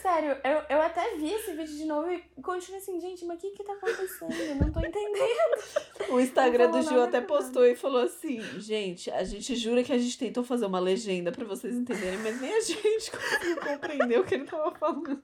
[0.01, 3.41] Sério, eu, eu até vi esse vídeo de novo e continuei assim, gente, mas o
[3.41, 4.33] que que tá acontecendo?
[4.33, 6.09] Eu não tô entendendo.
[6.09, 9.93] O Instagram do Gil nada até postou e falou assim: gente, a gente jura que
[9.93, 14.19] a gente tentou fazer uma legenda pra vocês entenderem, mas nem a gente conseguiu compreender
[14.19, 15.21] o que ele tava falando.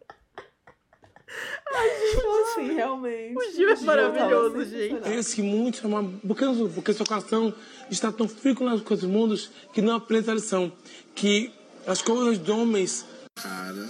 [2.13, 3.37] Então, assim, realmente.
[3.37, 5.01] O Gil é maravilhoso, sensacional.
[5.01, 6.03] Penso que muito é uma.
[6.03, 7.53] Porque, porque seu coração
[7.89, 9.39] está tão frio nas coisas do mundo
[9.73, 10.71] que não aprende a lição.
[11.15, 11.51] Que
[11.87, 13.05] as coisas dos homens.
[13.35, 13.89] Cara.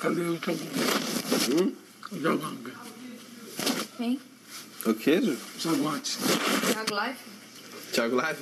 [0.00, 0.60] Cadê o jogando?
[1.62, 1.72] Hum?
[2.20, 2.72] Jogando.
[3.96, 4.20] Quem?
[4.84, 5.36] O quê, Ju?
[5.58, 6.18] Jaguate.
[6.72, 7.20] Thiago Life?
[7.92, 8.40] Thiago Live?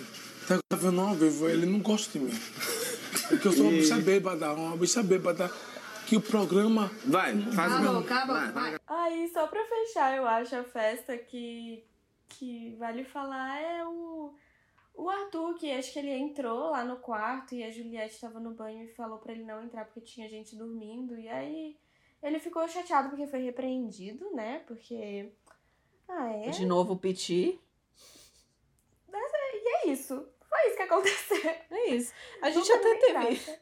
[0.49, 2.41] Tá vendo ao vivo, ele não gosta de mim.
[3.29, 5.51] Porque eu sou uma bicha bêbada, uma bicha bêbada.
[6.07, 6.91] Que o programa.
[7.07, 7.99] Vai, faz mesmo.
[8.01, 8.81] acaba, Vai, vai.
[8.87, 11.85] Aí, só pra fechar, eu acho a festa que,
[12.29, 14.35] que vale falar é o,
[14.95, 18.51] o Arthur, que acho que ele entrou lá no quarto e a Juliette tava no
[18.53, 21.19] banho e falou pra ele não entrar porque tinha gente dormindo.
[21.19, 21.77] E aí
[22.23, 24.63] ele ficou chateado porque foi repreendido, né?
[24.67, 25.33] Porque.
[26.09, 26.51] Ah, é?
[26.51, 27.59] De novo o Piti.
[29.55, 30.27] E é isso.
[30.49, 31.51] Foi isso que aconteceu.
[31.71, 32.13] É isso.
[32.43, 33.13] A gente Não até teve.
[33.13, 33.61] graça.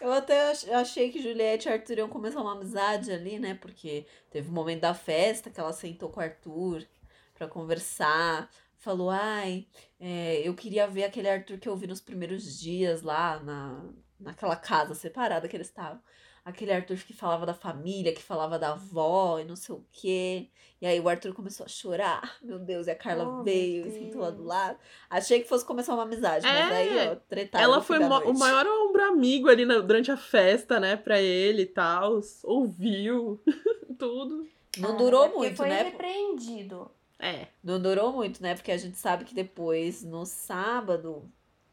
[0.00, 3.54] Eu até ach- achei que Juliette e Arthur iam começar uma amizade ali, né?
[3.54, 6.86] Porque teve um momento da festa que ela sentou com o Arthur
[7.34, 8.50] pra conversar.
[8.76, 9.66] Falou, ai,
[10.00, 13.84] é, eu queria ver aquele Arthur que eu vi nos primeiros dias lá na,
[14.18, 16.02] naquela casa separada que eles estavam.
[16.44, 20.48] Aquele Arthur que falava da família, que falava da avó e não sei o quê.
[20.80, 22.36] E aí o Arthur começou a chorar.
[22.42, 24.76] Meu Deus, e a Carla Oh, veio e sentou lá do lado.
[25.08, 28.36] Achei que fosse começar uma amizade, mas É, aí, ó, tretaram Ela foi mo- o
[28.36, 32.20] maior ombro amigo ali na- durante a festa, né, pra ele e tal.
[32.42, 33.40] Ouviu
[33.96, 34.44] tudo.
[34.78, 35.82] Não Ah, durou é muito, foi né?
[35.82, 36.90] repreendido.
[37.20, 37.46] É.
[37.62, 38.56] Não durou muito, né?
[38.56, 41.22] Porque a gente sabe que depois, no sábado.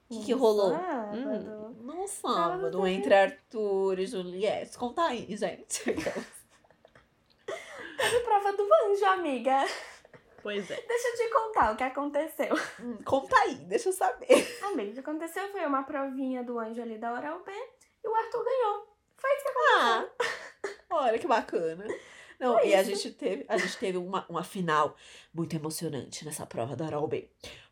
[0.09, 0.71] O que, que rolou?
[0.71, 1.69] sábado.
[1.81, 4.77] No Sábado sábado, entre Arthur e Juliette.
[4.77, 5.83] Conta aí, gente.
[7.97, 9.65] Teve prova do anjo, amiga.
[10.41, 10.81] Pois é.
[10.81, 12.55] Deixa eu te contar o que aconteceu.
[12.79, 14.57] Hum, Conta aí, deixa eu saber.
[14.63, 17.51] Amiga, o que aconteceu foi uma provinha do anjo ali da Oral B
[18.03, 18.87] e o Arthur ganhou.
[19.17, 20.07] Foi isso que Ah,
[20.91, 21.85] olha que bacana.
[22.39, 22.91] Não, Foi e a isso.
[22.95, 24.95] gente teve, a gente teve uma, uma final
[25.33, 27.29] muito emocionante nessa prova da Oral B.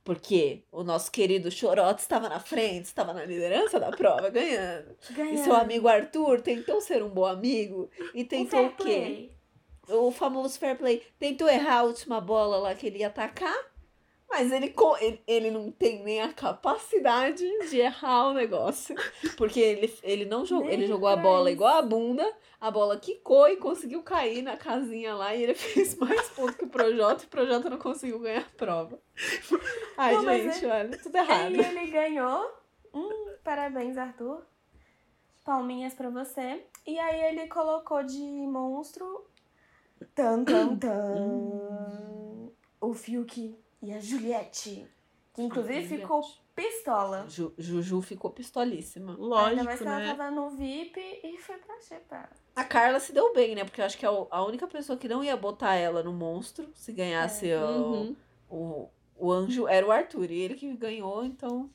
[0.08, 4.96] Porque o nosso querido Chorote estava na frente, estava na liderança da prova, ganhando.
[5.12, 5.34] ganhou.
[5.34, 9.32] E seu amigo Arthur tentou ser um bom amigo e tentou o quê?
[9.90, 11.04] O famoso fair play.
[11.20, 13.54] Tentou errar a última bola lá que ele ia atacar,
[14.30, 18.94] mas ele, ele, ele não tem nem a capacidade de errar o negócio.
[19.38, 23.48] Porque ele, ele não jogou, ele jogou a bola igual a bunda, a bola quicou
[23.48, 27.26] e conseguiu cair na casinha lá e ele fez mais pontos que o Projota e
[27.28, 29.00] o Projota não conseguiu ganhar a prova.
[29.98, 31.56] Ai, Não, gente, é- olha, tudo errado.
[31.56, 32.52] E ele ganhou.
[32.94, 34.46] Hum, parabéns, Arthur.
[35.46, 36.66] Palminhas pra você.
[36.86, 39.26] E aí ele colocou de monstro.
[40.14, 42.52] Tan, tan, tan.
[42.80, 44.88] o Fiuk e a Juliette.
[45.34, 46.02] Que inclusive Juliette.
[46.02, 46.22] ficou
[46.56, 47.26] pistola.
[47.30, 49.12] Ju- Juju ficou pistolíssima.
[49.12, 50.08] Ainda Lógico, mais que ela né?
[50.16, 52.30] tava no VIP e foi pra xepa.
[52.56, 53.64] A Carla se deu bem, né?
[53.64, 56.70] Porque eu acho que a, a única pessoa que não ia botar ela no monstro,
[56.74, 58.16] se ganhasse o, Uhum.
[58.50, 60.32] o, o anjo, era o Arthur.
[60.32, 61.70] E ele que ganhou, então.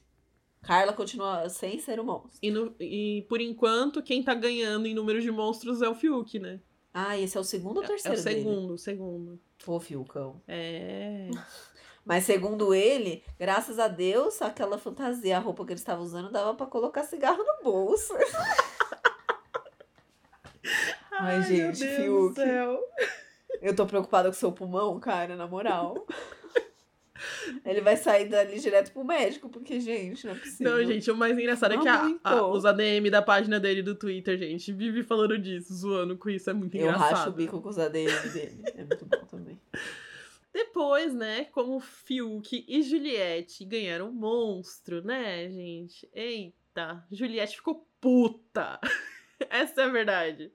[0.63, 2.39] Carla continua sem ser o monstro.
[2.43, 6.39] E, no- e por enquanto, quem tá ganhando em número de monstros é o Fiuk,
[6.41, 6.61] né?
[6.95, 8.39] Ah, esse é o segundo ou É terceiro o dele?
[8.43, 9.41] segundo, o segundo.
[9.65, 10.43] Pô, Fiucão.
[10.49, 11.31] É.
[12.05, 16.53] Mas segundo ele, graças a Deus, aquela fantasia, a roupa que ele estava usando, dava
[16.55, 18.13] pra colocar cigarro no bolso.
[21.13, 22.29] Ai, meu gente, Deus Fiuk.
[22.31, 22.81] do céu.
[23.61, 26.07] Eu tô preocupada com seu pulmão, cara, na moral.
[27.65, 30.73] Ele vai sair dali direto pro médico, porque, gente, não é possível.
[30.73, 33.95] Não, gente, o mais engraçado é que a- a- os ADM da página dele do
[33.95, 37.11] Twitter, gente, vive falando disso, zoando com isso, é muito Eu engraçado.
[37.15, 38.63] racho o bico com os ADM dele.
[38.75, 39.61] É muito bom também.
[40.53, 46.09] Depois, né, como Fiuk e Juliette ganharam um monstro, né, gente?
[46.13, 48.79] Eita, Juliette ficou puta.
[49.49, 50.53] Essa é a verdade.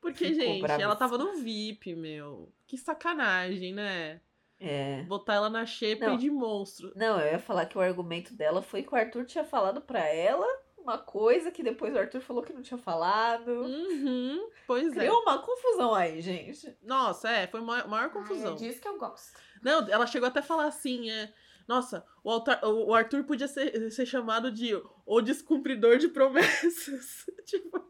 [0.00, 2.52] Porque, Ficou gente, ela tava no VIP, meu.
[2.66, 4.20] Que sacanagem, né?
[4.60, 5.02] É.
[5.04, 6.16] Botar ela na xepa Não.
[6.16, 6.92] de monstro.
[6.94, 10.06] Não, eu ia falar que o argumento dela foi que o Arthur tinha falado pra
[10.06, 10.46] ela
[10.88, 13.48] uma coisa que depois o Arthur falou que não tinha falado.
[13.50, 15.00] Uhum, pois é.
[15.00, 16.76] Criou uma confusão aí, gente.
[16.82, 18.54] Nossa, é, foi maior, maior Ai, confusão.
[18.54, 19.38] é disso que eu gosto.
[19.62, 21.32] Não, ela chegou até a falar assim, é.
[21.66, 24.70] Nossa, o, Altar- o Arthur podia ser, ser chamado de
[25.04, 27.26] o descumpridor de promessas.
[27.44, 27.86] tipo,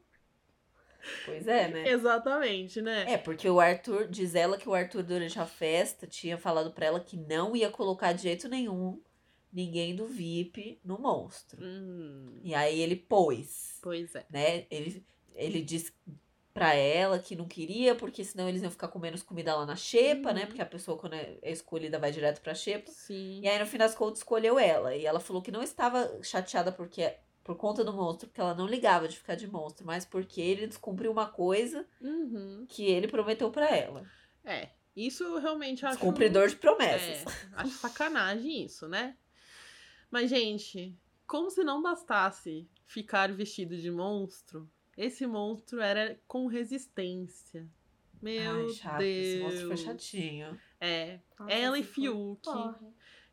[1.24, 1.88] Pois é, né?
[1.88, 3.04] exatamente, né?
[3.12, 6.87] É, porque o Arthur, diz ela que o Arthur durante a festa tinha falado pra
[6.87, 9.00] ela que não ia colocar de jeito nenhum
[9.52, 11.58] ninguém do VIP no monstro.
[11.62, 14.24] Hum, E aí ele pôs, pois é.
[14.30, 14.66] né?
[14.70, 15.92] Ele, ele disse
[16.52, 19.76] pra ela que não queria, porque senão eles iam ficar com menos comida lá na
[19.76, 20.40] xepa, né?
[20.40, 20.46] Uhum.
[20.48, 22.90] Porque a pessoa, quando é escolhida, vai direto pra xepa.
[22.90, 23.40] Sim.
[23.42, 24.94] E aí, no fim das contas, escolheu ela.
[24.96, 28.66] E ela falou que não estava chateada porque por conta do monstro, porque ela não
[28.66, 32.66] ligava de ficar de monstro, mas porque ele descumpriu uma coisa Uhum.
[32.68, 34.04] que ele prometeu pra ela.
[34.44, 35.94] É, isso eu realmente acho.
[35.96, 37.24] Descumpridor de promessas.
[37.24, 39.16] É, acho sacanagem isso, né?
[40.10, 47.68] Mas, gente, como se não bastasse ficar vestido de monstro, esse monstro era com resistência.
[48.20, 48.98] Meu Ai, chato.
[48.98, 49.26] Deus.
[49.26, 50.60] Esse monstro foi chatinho.
[50.80, 52.40] É, Nossa, ela e Fiuk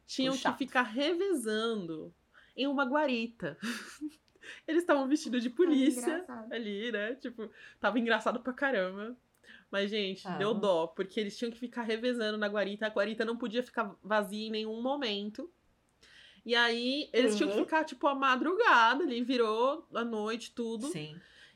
[0.06, 2.14] tinham que ficar revezando
[2.56, 3.58] em uma guarita.
[4.68, 7.16] Eles estavam vestidos de polícia ali, né?
[7.16, 9.18] Tipo, tava engraçado pra caramba.
[9.72, 10.38] Mas, gente, Tava.
[10.38, 12.86] deu dó, porque eles tinham que ficar revezando na guarita.
[12.86, 15.52] A guarita não podia ficar vazia em nenhum momento.
[16.46, 17.64] E aí, eles tinham que Uhum.
[17.64, 20.88] ficar, tipo, a madrugada ali, virou a noite, tudo.
[20.88, 21.16] Sim.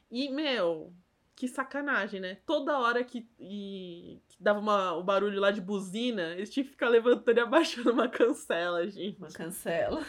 [0.10, 0.92] E, meu,
[1.36, 2.38] que sacanagem, né?
[2.46, 6.72] Toda hora que, e- que dava uma, o barulho lá de buzina, eles tinham que
[6.72, 9.18] ficar levantando e abaixando uma cancela, gente.
[9.20, 10.04] Uma cancela.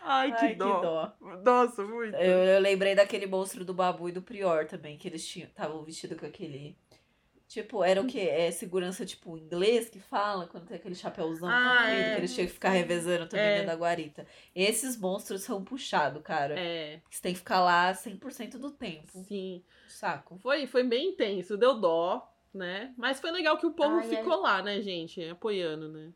[0.00, 0.76] Ai, que, Ai, dó.
[0.76, 1.12] que dó.
[1.44, 2.14] Nossa, muito.
[2.14, 5.82] Eu, eu lembrei daquele monstro do Babu e do Prior também, que eles tinham estavam
[5.82, 6.78] vestidos com aquele.
[7.48, 8.20] Tipo, era o quê?
[8.20, 12.10] É segurança, tipo, inglês que fala, quando tem aquele chapéuzão Ah, comprido, é.
[12.14, 13.52] que eles tinham que ficar revezando também É.
[13.60, 14.26] dentro da guarita.
[14.54, 16.58] Esses monstros são puxados, cara.
[16.58, 19.22] É, Você tem que ficar lá 100% do tempo.
[19.28, 19.62] sim.
[19.88, 20.36] Saco.
[20.38, 22.92] Foi, foi bem intenso, deu dó, né?
[22.98, 25.22] Mas foi legal que o povo Ai, ficou lá, né, gente?
[25.28, 26.12] Apoiando, né?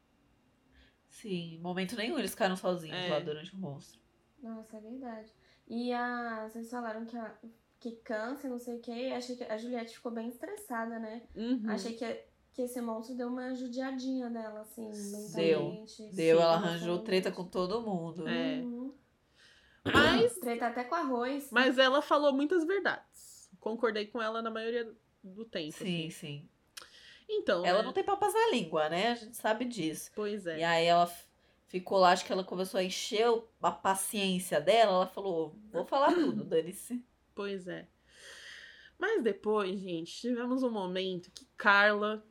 [1.08, 3.08] Sim, momento nenhum eles ficaram sozinhos É.
[3.08, 4.00] lá durante o monstro.
[4.42, 5.32] Nossa, é verdade.
[5.68, 6.48] E a.
[6.48, 7.34] Vocês falaram que, a,
[7.80, 9.12] que cansa, não sei o quê.
[9.16, 11.22] Achei que a Juliette ficou bem estressada, né?
[11.34, 11.62] Uhum.
[11.66, 14.90] Achei que que esse monstro deu uma judiadinha dela, assim,
[15.34, 15.60] Deu.
[15.62, 16.02] mentalmente.
[16.12, 18.28] Deu, Sim, ela arranjou treta com todo mundo.
[18.28, 18.60] É.
[18.60, 18.92] Uhum.
[19.84, 21.48] Mas, Treta até com arroz.
[21.50, 23.48] mas ela falou muitas verdades.
[23.58, 25.72] Concordei com ela na maioria do tempo.
[25.72, 26.10] Sim, assim.
[26.10, 26.48] sim.
[27.28, 27.84] Então, Ela né?
[27.84, 29.12] não tem papas na língua, né?
[29.12, 30.10] A gente sabe disso.
[30.14, 30.58] Pois é.
[30.58, 31.10] E aí ela
[31.68, 33.26] ficou lá, acho que ela começou a encher
[33.62, 34.92] a paciência dela.
[34.92, 37.02] Ela falou: vou falar tudo, dane-se.
[37.34, 37.86] Pois é.
[38.98, 42.22] Mas depois, gente, tivemos um momento que Carla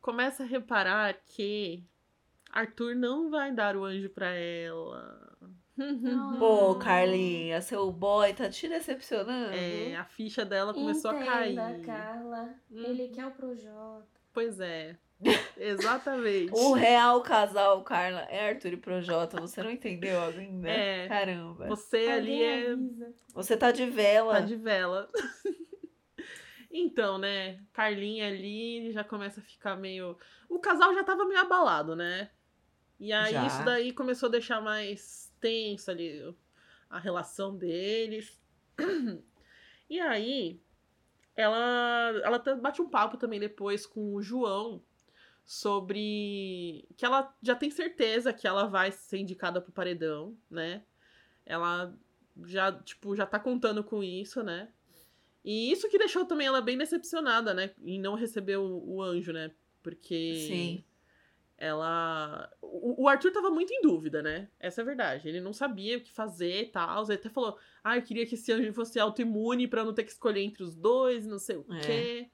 [0.00, 1.84] começa a reparar que
[2.50, 5.38] Arthur não vai dar o anjo pra ela.
[6.38, 9.54] Pô, Carlinha, seu boy tá te decepcionando.
[9.54, 11.52] É, a ficha dela começou a cair.
[11.52, 12.54] Entenda, Carla.
[12.70, 12.84] Hum.
[12.84, 14.06] Ele quer o Projota.
[14.32, 14.96] Pois é.
[15.56, 16.52] Exatamente.
[16.52, 19.40] O real casal, Carla, é Arthur e Projota.
[19.40, 20.68] Você não entendeu ainda?
[20.68, 21.08] É.
[21.08, 21.66] Caramba.
[21.66, 23.14] Você ali é avisa.
[23.34, 24.34] Você tá de vela.
[24.34, 25.10] Tá de vela.
[26.70, 27.60] então, né?
[27.72, 30.16] Carlinha ali já começa a ficar meio.
[30.48, 32.30] O casal já tava meio abalado, né?
[33.00, 33.46] E aí Já.
[33.46, 36.34] isso daí começou a deixar mais tenso ali
[36.88, 38.40] a relação deles.
[39.90, 40.60] E aí
[41.34, 44.82] ela, ela bate um papo também depois com o João
[45.48, 50.84] sobre que ela já tem certeza que ela vai ser indicada pro paredão, né?
[51.46, 51.98] Ela
[52.44, 54.68] já, tipo, já tá contando com isso, né?
[55.42, 57.70] E isso que deixou também ela bem decepcionada, né?
[57.82, 59.50] Em não receber o, o anjo, né?
[59.82, 60.84] Porque Sim.
[61.56, 62.52] ela.
[62.60, 64.50] O, o Arthur tava muito em dúvida, né?
[64.60, 65.30] Essa é a verdade.
[65.30, 67.04] Ele não sabia o que fazer e tal.
[67.04, 70.04] Ele até falou: Ah, eu queria que esse anjo fosse autoimune pra eu não ter
[70.04, 71.80] que escolher entre os dois, não sei o É.
[71.80, 72.30] quê.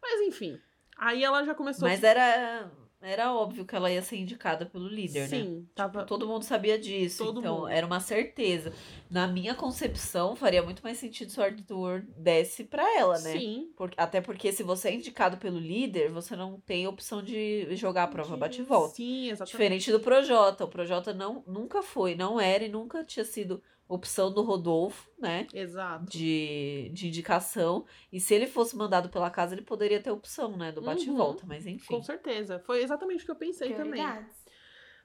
[0.00, 0.60] Mas enfim.
[0.96, 5.22] Aí ela já começou Mas era, era óbvio que ela ia ser indicada pelo líder,
[5.22, 5.26] né?
[5.42, 6.04] Sim, tava.
[6.04, 7.68] Todo mundo sabia disso, Todo então mundo.
[7.68, 8.72] era uma certeza.
[9.10, 13.32] Na minha concepção, faria muito mais sentido se o Arthur desse pra ela, né?
[13.38, 17.74] Sim, Por- até porque se você é indicado pelo líder, você não tem opção de
[17.74, 18.94] jogar a prova De- bate e volta.
[18.94, 19.50] sim, exatamente.
[19.50, 20.64] Diferente do Projota.
[20.64, 23.60] O Projota não, nunca foi, não era e nunca tinha sido
[23.94, 25.46] opção do Rodolfo, né?
[25.52, 26.06] Exato.
[26.10, 27.84] De, de indicação.
[28.12, 30.72] E se ele fosse mandado pela casa, ele poderia ter opção, né?
[30.72, 31.14] Do bate Uhum.
[31.14, 31.44] e volta.
[31.46, 31.94] Mas enfim.
[31.96, 32.58] Com certeza.
[32.60, 34.02] Foi exatamente o que eu pensei também.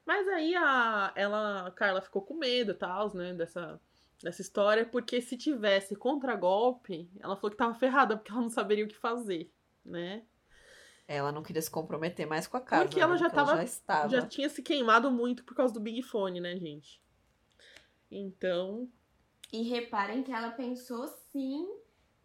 [0.05, 3.77] Mas aí a ela, a Carla ficou com medo e tal, né, dessa,
[4.23, 8.85] dessa história, porque se tivesse contragolpe, ela falou que tava ferrada, porque ela não saberia
[8.85, 9.51] o que fazer,
[9.83, 10.23] né?
[11.09, 12.83] Ela não queria se comprometer mais com a casa.
[12.85, 13.17] Porque ela né?
[13.19, 14.09] já tava- já estava.
[14.09, 17.01] Já tinha se queimado muito por causa do Big Fone, né, gente?
[18.11, 18.89] Então,
[19.51, 21.67] E reparem que ela pensou sim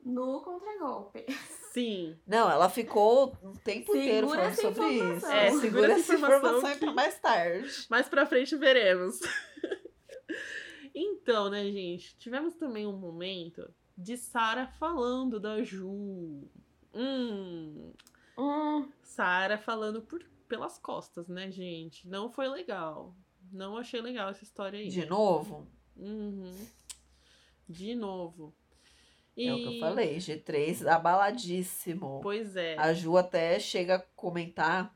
[0.04, 1.24] no contragolpe.
[1.72, 2.16] sim.
[2.26, 5.04] Não, ela ficou um tempo Segura inteiro falando essa sobre isso.
[5.04, 5.30] informação.
[5.32, 7.86] É, segura, segura essa essa informação informação pra mais tarde.
[7.88, 9.20] Mais pra frente veremos.
[10.94, 12.16] então, né, gente?
[12.18, 16.48] Tivemos também um momento de Sara falando da Ju.
[16.94, 17.92] Hum,
[18.36, 22.08] Hum, Sara falando por, pelas costas, né, gente?
[22.08, 23.14] Não foi legal.
[23.52, 24.88] Não achei legal essa história aí.
[24.88, 26.54] De novo, Uhum.
[27.68, 28.52] De novo.
[29.36, 30.16] é o que eu falei.
[30.16, 32.20] G3 abaladíssimo.
[32.22, 32.76] Pois é.
[32.78, 34.94] A Ju até chega a comentar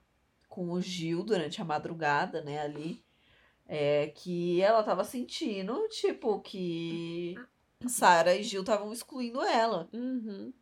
[0.49, 3.05] com o Gil durante a madrugada, né, ali,
[3.67, 7.35] é, que ela tava sentindo, tipo, que
[7.87, 9.89] Sara e Gil estavam excluindo ela.
[9.93, 10.53] Uhum.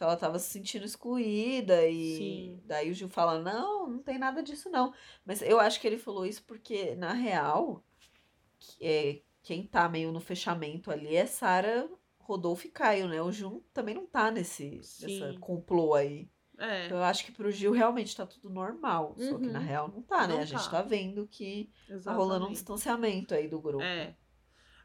[0.00, 2.60] Que ela tava se sentindo excluída e Sim.
[2.64, 4.94] daí o Gil fala, não, não tem nada disso não.
[5.26, 7.84] Mas eu acho que ele falou isso porque, na real,
[8.58, 11.86] que- é, quem tá meio no fechamento ali é Sara,
[12.18, 13.20] Rodolfo e Caio, né?
[13.20, 16.30] O Gil também não tá nesse nessa complô aí.
[16.56, 16.86] É.
[16.86, 19.14] Então eu acho que pro Gil realmente tá tudo normal.
[19.18, 19.66] Só que na Uhum.
[19.66, 20.32] real não tá, né?
[20.36, 20.70] Não a gente tá.
[20.70, 21.70] tá vendo que
[22.02, 22.52] tá rolando um exatamente.
[22.54, 23.82] distanciamento aí do grupo.
[23.84, 24.16] É.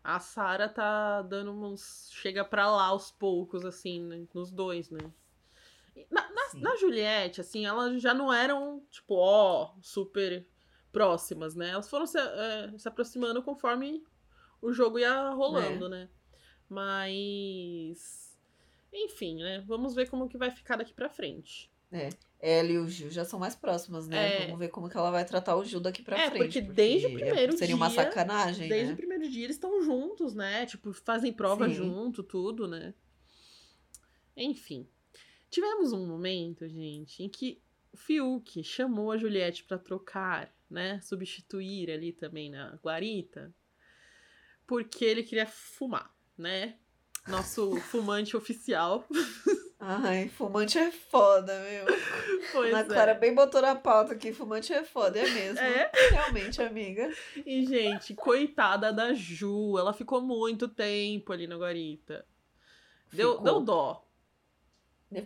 [0.06, 2.12] A Sara tá dando uns.
[2.14, 5.00] Chega pra lá aos poucos, assim, né, nos dois, né?
[6.12, 10.48] Na, na, na Juliette, assim, elas já não eram, tipo, ó, super
[10.92, 11.70] próximas, né?
[11.70, 14.04] Elas foram se, é, se aproximando conforme
[14.62, 16.08] o jogo ia rolando, né?
[16.70, 18.38] Mas.
[18.94, 19.62] Enfim, né?
[19.62, 21.72] Vamos ver como que vai ficar daqui pra frente.
[22.40, 24.44] Ela e o Gil já são mais próximas, né?
[24.44, 24.46] É.
[24.46, 26.44] Vamos ver como que ela vai tratar o Gil daqui pra É, frente.
[26.44, 28.94] porque desde o é- primeiro Seria uma dia- sacanagem, Desde né?
[28.94, 30.66] o primeiro dia eles estão juntos, né?
[30.66, 31.74] Tipo, fazem prova Sim.
[31.76, 32.94] junto, tudo, né?
[34.38, 34.88] Enfim.
[35.50, 37.62] Tivemos um momento, gente, em que
[37.94, 41.00] o Fiuk chamou a Juliette pra trocar, né?
[41.02, 43.54] Substituir ali também na guarita.
[44.68, 46.78] Porque ele queria fumar, né?
[47.28, 49.06] Nosso fumante oficial.
[49.80, 51.86] Ai, fumante é foda, meu.
[52.52, 52.84] Pois Ana é.
[52.86, 55.60] Clara bem botou na pauta aqui, fumante é foda, é mesmo.
[55.60, 55.92] É.
[56.12, 57.12] Realmente, amiga.
[57.46, 59.78] E, gente, coitada da Ju.
[59.78, 62.26] Ela ficou muito tempo ali na guarita.
[63.12, 63.44] Deu, Ficou.
[63.44, 64.06] deu dó.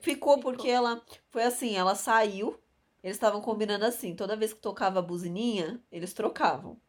[0.01, 2.59] Ficou porque ela foi assim, ela saiu
[3.03, 6.79] Eles estavam combinando assim, toda vez que tocava a buzininha, eles trocavam.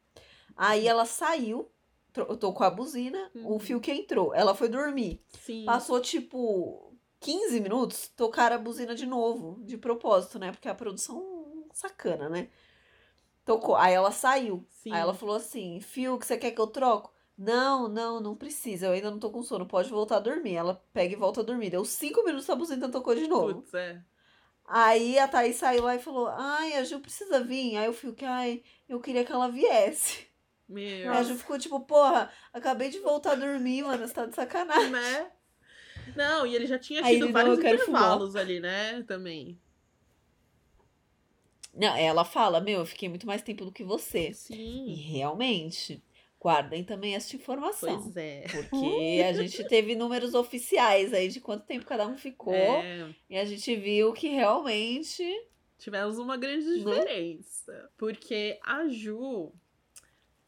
[0.56, 1.70] Aí ela saiu,
[2.38, 3.58] tocou a buzina, o Uhum.
[3.58, 4.34] fio que entrou.
[4.34, 5.22] Ela foi dormir.
[5.28, 5.64] Sim.
[5.64, 10.50] Passou tipo 15 minutos, tocaram a buzina de novo, de propósito, né?
[10.52, 12.48] Porque a produção sacana, né?
[13.44, 13.74] Tocou.
[13.76, 14.64] Aí ela saiu.
[14.68, 14.92] Sim.
[14.92, 17.12] Aí ela falou assim: Fio, que você quer que eu troco?
[17.36, 18.86] Não, não, não precisa.
[18.86, 19.66] Eu ainda não tô com sono.
[19.66, 20.54] Pode voltar a dormir.
[20.56, 21.70] Ela pega e volta a dormir.
[21.70, 23.62] Deu cinco minutos, a buzina tocou de novo.
[23.62, 24.02] Putz, é.
[24.66, 27.76] Aí a Thaís saiu lá e falou: Ai, a Ju precisa vir.
[27.76, 30.29] Aí eu que, ai, eu queria que ela viesse.
[30.70, 31.12] Meu.
[31.12, 34.06] A Ju ficou tipo, porra, acabei de voltar a dormir, mano.
[34.06, 34.90] Você tá de sacanagem.
[34.90, 35.30] né?
[36.16, 37.72] Não, e ele já tinha Aí tido não, vários fumar.
[37.74, 39.02] intervalos ali, né?
[39.02, 39.58] Também.
[41.74, 44.30] Não, ela fala, meu, eu fiquei muito mais tempo do que você.
[44.30, 44.94] E Sim.
[44.94, 46.02] realmente,
[46.40, 48.00] guardem também essa informação.
[48.02, 48.44] Pois é.
[48.50, 52.52] Porque a gente teve números oficiais aí de quanto tempo cada um ficou.
[52.54, 55.22] É, E a gente viu que realmente.
[55.78, 56.78] tivemos uma grande Né?
[56.78, 57.90] diferença.
[57.96, 59.52] Porque a Ju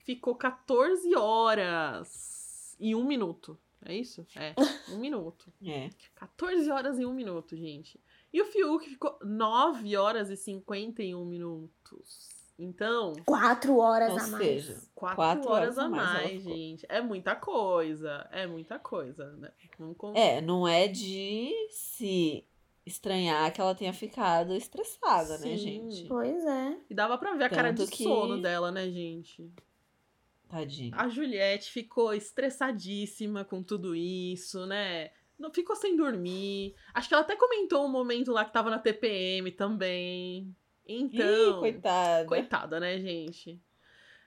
[0.04, 3.58] ficou 14 horas e um minuto.
[3.84, 4.24] É isso?
[4.36, 4.54] É,
[4.90, 5.52] um minuto.
[5.66, 5.90] É.
[6.14, 7.98] 14 horas e um minuto, gente.
[8.32, 12.30] E o Fiuk ficou 9 horas e 51 minutos.
[12.58, 14.44] Então, Quatro horas Ou a mais.
[14.44, 16.86] seja, 4 Quatro horas horas a mais mais, gente.
[16.88, 18.28] É muita coisa.
[18.30, 19.50] É muita coisa, né?
[19.78, 22.44] Vamos con- É, não é de se
[22.86, 25.56] estranhar que ela tenha ficado estressada, né, Sim.
[25.56, 26.04] gente?
[26.08, 26.78] Pois é.
[26.90, 29.50] E dava pra ver a cara de Tanto que- sono dela, né, gente?
[30.52, 30.94] Tadinha.
[30.96, 35.10] A Juliette ficou estressadíssima com tudo isso, né?
[35.38, 36.74] Não ficou sem dormir.
[36.92, 40.54] Acho que ela até comentou um momento lá que tava na TPM também.
[40.86, 42.26] Então, Ih, coitada.
[42.28, 43.58] coitada, né, gente?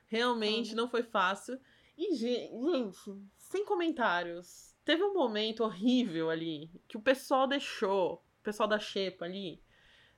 [0.07, 1.59] Realmente não foi fácil.
[1.97, 2.97] E, ge- gente,
[3.38, 4.73] sem comentários.
[4.84, 9.61] Teve um momento horrível ali que o pessoal deixou, o pessoal da Xepa ali,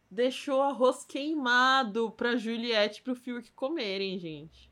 [0.10, 4.67] deixou arroz queimado pra Juliette e pro Fiuk comerem, gente.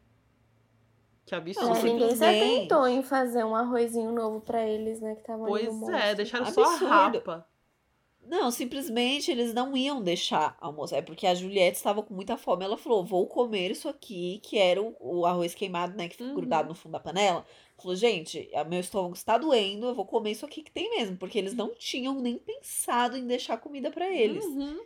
[1.25, 1.75] Que absurdo.
[1.75, 5.15] É, ninguém se atentou em fazer um arrozinho novo pra eles, né?
[5.15, 6.87] Que estavam Pois é, deixaram só a Absurdo.
[6.89, 7.47] rapa.
[8.27, 10.97] Não, simplesmente eles não iam deixar almoçar.
[10.97, 12.65] É porque a Juliette estava com muita fome.
[12.65, 16.07] Ela falou: vou comer isso aqui, que era o, o arroz queimado, né?
[16.07, 16.35] Que fica Uhum.
[16.35, 17.45] grudado no fundo da panela.
[17.77, 21.17] Falou, gente, meu estômago está doendo, eu vou comer isso aqui que tem mesmo.
[21.17, 24.43] Porque eles não tinham nem pensado em deixar comida pra eles.
[24.45, 24.79] Uhum.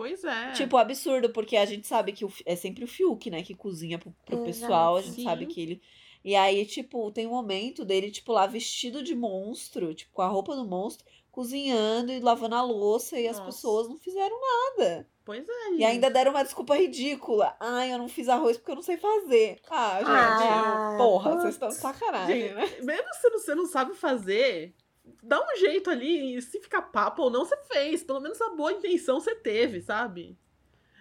[0.00, 0.52] Pois é.
[0.52, 3.98] Tipo, absurdo, porque a gente sabe que o é sempre o Fiuk, né, que cozinha
[3.98, 5.24] pro, pro pessoal, a gente Sim.
[5.24, 5.82] sabe que ele.
[6.24, 10.26] E aí, tipo, tem um momento dele, tipo, lá vestido de monstro, tipo, com a
[10.26, 13.50] roupa do monstro, cozinhando e lavando a louça, e as Nossa.
[13.52, 14.38] pessoas não fizeram
[14.78, 15.06] nada.
[15.22, 15.74] Pois é.
[15.74, 17.54] E ainda deram uma desculpa ridícula.
[17.60, 19.60] Ai, eu não fiz arroz porque eu não sei fazer.
[19.68, 21.42] Ah, gente, Ah, porra, putz.
[21.42, 22.70] vocês estão de sacanagem, Gente, né?
[22.82, 24.74] mesmo se você não sabe fazer,
[25.22, 26.36] dá um jeito ali.
[26.36, 28.02] E se ficar papo ou não, você fez.
[28.02, 30.36] Pelo menos a boa intenção você teve, sabe?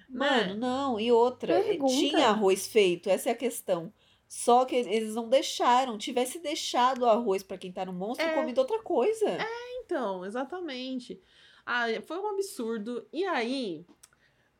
[0.09, 0.53] Mano, Né?
[0.55, 0.99] não.
[0.99, 1.93] E outra, Pergunta.
[1.93, 3.93] tinha arroz feito, essa é a questão.
[4.27, 5.97] Só que eles não deixaram.
[5.97, 8.35] Tivesse deixado o arroz pra quem tá no monstro, É.
[8.35, 9.37] comido outra coisa.
[9.83, 11.19] Então, exatamente.
[11.65, 13.07] Ah, foi um absurdo.
[13.11, 13.85] E aí,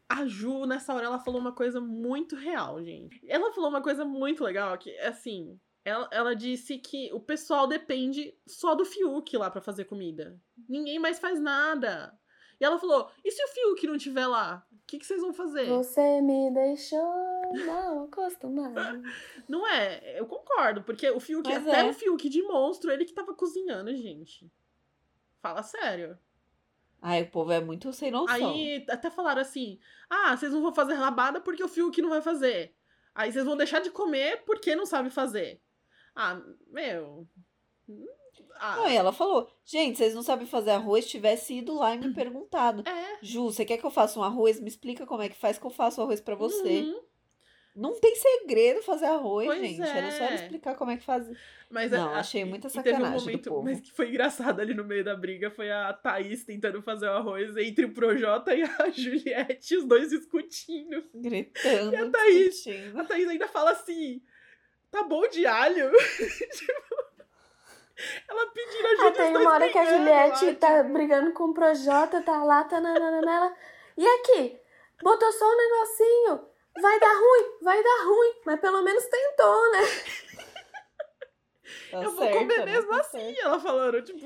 [0.08, 3.20] a Ju, nessa hora, ela falou uma coisa muito real, gente.
[3.28, 8.38] Ela falou uma coisa muito legal, que, assim, ela, ela disse que o pessoal depende
[8.46, 10.40] só do Fiuk lá pra fazer comida.
[10.68, 12.18] Ninguém mais faz nada.
[12.60, 14.66] E ela falou, e se o Fiuk não estiver lá?
[14.72, 15.66] O que, que vocês vão fazer?
[15.68, 17.02] Você me deixou
[17.66, 19.02] mal acostumado.
[19.48, 20.20] Não é?
[20.20, 21.90] Eu concordo, porque o Fiuk, Mas até é.
[21.90, 24.52] o Fiuk de monstro, ele que tava cozinhando, gente.
[25.42, 26.18] Fala sério.
[27.02, 28.36] Ai, o povo é muito sem noção.
[28.36, 32.22] Aí até falaram assim: ah, vocês não vão fazer rabada porque o Fiuk não vai
[32.22, 32.76] fazer.
[33.16, 35.62] Aí vocês vão deixar de comer porque não sabe fazer.
[36.16, 36.42] Ah,
[36.72, 37.28] meu.
[38.62, 42.00] Ah, Não, e ela falou, gente, vocês não sabem fazer arroz, tivesse ido lá e
[42.00, 42.84] me perguntado.
[42.88, 43.18] é.
[43.22, 44.60] Ju, você quer que eu faça um arroz?
[44.60, 46.82] Me explica como é que faz que eu faço arroz pra você.
[46.82, 47.02] Uhum.
[47.76, 49.82] Não tem segredo fazer arroz, Pois gente.
[49.82, 50.36] Era só ela é.
[50.36, 51.26] explicar como é que faz.
[51.70, 53.64] Mas Não, a- achei muita e teve um sacanagem do momento, povo.
[53.64, 57.12] Mas que foi engraçado ali no meio da briga foi a Thaís tentando fazer o
[57.12, 61.04] arroz entre o Projota e a Juliette, os dois discutindo.
[61.14, 62.66] Gritando, E a Thaís?
[62.96, 64.22] A Thaís ainda fala assim:
[64.92, 65.92] tá bom de alho?
[68.00, 70.78] Tipo, ela pedindo ajuda Ah, tem os dois uma hora que a Juliette lá, tá
[70.82, 73.54] tipo, brigando com o Projota, tá lá, tá nananana.
[73.98, 74.58] E aqui?
[75.04, 76.48] Botou só um negocinho.
[76.82, 78.34] Vai dar ruim, vai dar ruim.
[78.46, 79.80] Mas pelo menos tentou, né?
[81.92, 82.66] Tá Eu vou certo, comer né?
[82.66, 83.40] mesmo Tá assim, certo.
[83.46, 84.26] ela falando, tipo,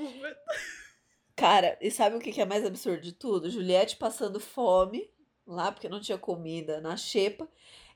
[1.34, 3.50] Cara, e sabe o que que é mais absurdo de tudo?
[3.50, 5.10] Juliette passando fome
[5.46, 7.48] lá porque não tinha comida na xepa.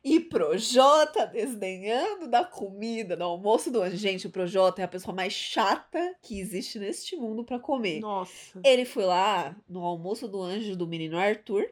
[0.04, 3.96] E Projota desdenhando da comida, do almoço do anjo.
[3.96, 8.00] Gente, o Projota é a pessoa mais chata que existe neste mundo pra comer.
[8.00, 8.60] nossa.
[8.64, 11.68] Ele foi lá no almoço do anjo do menino Arthur,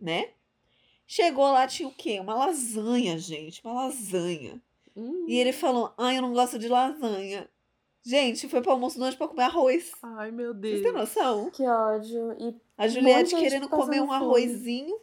[0.00, 0.30] né?
[1.06, 2.18] Chegou lá, tinha o quê?
[2.20, 3.60] Uma lasanha, gente.
[3.64, 4.60] Uma lasanha.
[4.96, 5.26] Hum.
[5.28, 7.48] E ele falou: Ai, eu não gosto de lasanha.
[8.04, 9.92] Gente, foi pro almoço noite pra comer arroz.
[10.02, 10.82] Ai, meu Vocês Deus.
[10.82, 11.50] têm noção?
[11.50, 12.32] Que ódio.
[12.40, 14.16] E A Juliette querendo comer um fome.
[14.16, 14.96] arrozinho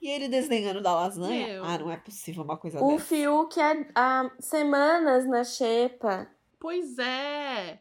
[0.00, 1.46] e ele desdenhando da lasanha.
[1.46, 1.64] Meu.
[1.64, 3.04] Ah, não é possível uma coisa o dessa.
[3.04, 6.28] Fiuk é há semanas na xepa.
[6.58, 7.80] Pois é.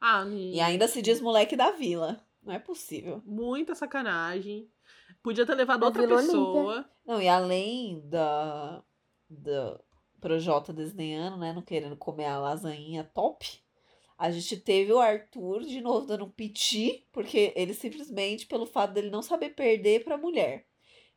[0.00, 2.24] Ah, E ainda se diz moleque da vila.
[2.42, 3.22] Não é possível.
[3.24, 4.70] muita sacanagem.
[5.22, 6.88] Podia ter levado Da outra Vila pessoa.
[7.04, 8.82] Não, e além da,
[9.28, 9.80] da
[10.20, 11.52] Projota desdenhando, né?
[11.52, 13.60] Não querendo comer a lasanha top.
[14.16, 18.92] A gente teve o Arthur de novo dando um piti, porque ele simplesmente, pelo fato
[18.92, 20.66] dele não saber perder pra mulher.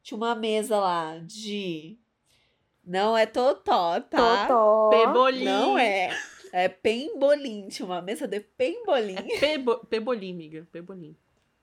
[0.02, 1.98] Tinha uma mesa lá de.
[2.84, 4.48] Não é totó, tá?
[4.48, 4.90] Totó.
[4.90, 5.46] Pebolim.
[5.46, 6.10] Não é.
[6.52, 7.68] É pembolim.
[7.68, 9.16] Tinha uma mesa de pembolim.
[9.16, 10.68] É pebo, pebolim, amiga.
[10.72, 11.16] Pebolim.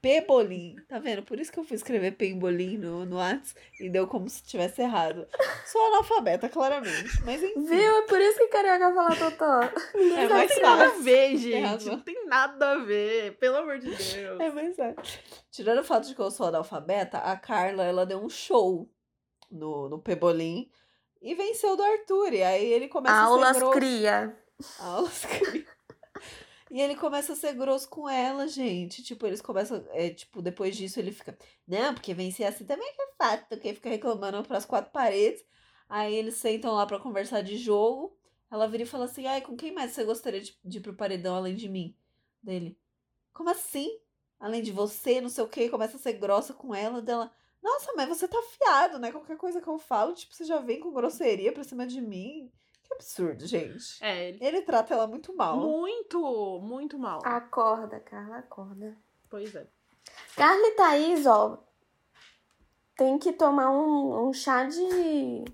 [0.07, 0.77] Pebolim.
[0.89, 1.23] Tá vendo?
[1.25, 4.81] Por isso que eu fui escrever pembolim no, no Whats e deu como se tivesse
[4.83, 5.27] errado.
[5.67, 7.21] Sou analfabeta, claramente.
[7.25, 7.65] Mas enfim.
[7.65, 7.97] Viu?
[7.99, 9.61] É por isso que carioca fala Totó.
[9.99, 10.63] Ninguém É, Não tem tá.
[10.63, 11.61] nada a ver, gente.
[11.61, 11.93] razão.
[11.95, 13.37] Não tem nada a ver.
[13.39, 14.41] Pelo amor de Deus.
[14.41, 14.95] É, mas é.
[15.51, 18.89] Tirando o fato de que eu sou analfabeta, a Carla, ela deu um show
[19.51, 20.71] no, no Pebolim
[21.21, 22.33] e venceu do Arthur.
[22.33, 23.77] E aí ele começa a Aulas ser grosso.
[23.79, 24.37] cria.
[24.79, 25.66] Aulas cria.
[26.77, 29.03] E ele começa a ser grosso com ela, gente.
[29.03, 29.83] Tipo, eles começam.
[29.93, 31.35] É, tipo, depois disso ele fica.
[31.67, 33.47] Não, porque vencer assim também é fácil.
[33.49, 35.43] Porque fica reclamando pras quatro paredes.
[35.89, 38.15] Aí eles sentam lá pra conversar de jogo.
[38.51, 40.93] Ela vira e fala assim: Ai, com quem mais você gostaria de, de ir pro
[40.95, 41.97] paredão além de mim?
[42.43, 42.79] Dele.
[43.33, 43.99] Como assim?
[44.39, 47.33] Além de você, não sei o que, começa a ser grossa com ela, dela.
[47.63, 49.11] Nossa, mas você tá afiado, né?
[49.11, 52.53] Qualquer coisa que eu falo, tipo, você já vem com grosseria pra cima de mim.
[52.87, 54.03] Que absurdo, gente.
[54.03, 54.39] É, ele...
[54.41, 55.59] Ele trata ela muito mal.
[55.59, 57.21] muito, muito mal.
[57.25, 58.97] Acorda, Carla, acorda.
[59.29, 59.67] Pois é.
[60.37, 61.59] Carla e Thaís, ó,
[62.97, 65.45] tem que tomar um, um chá de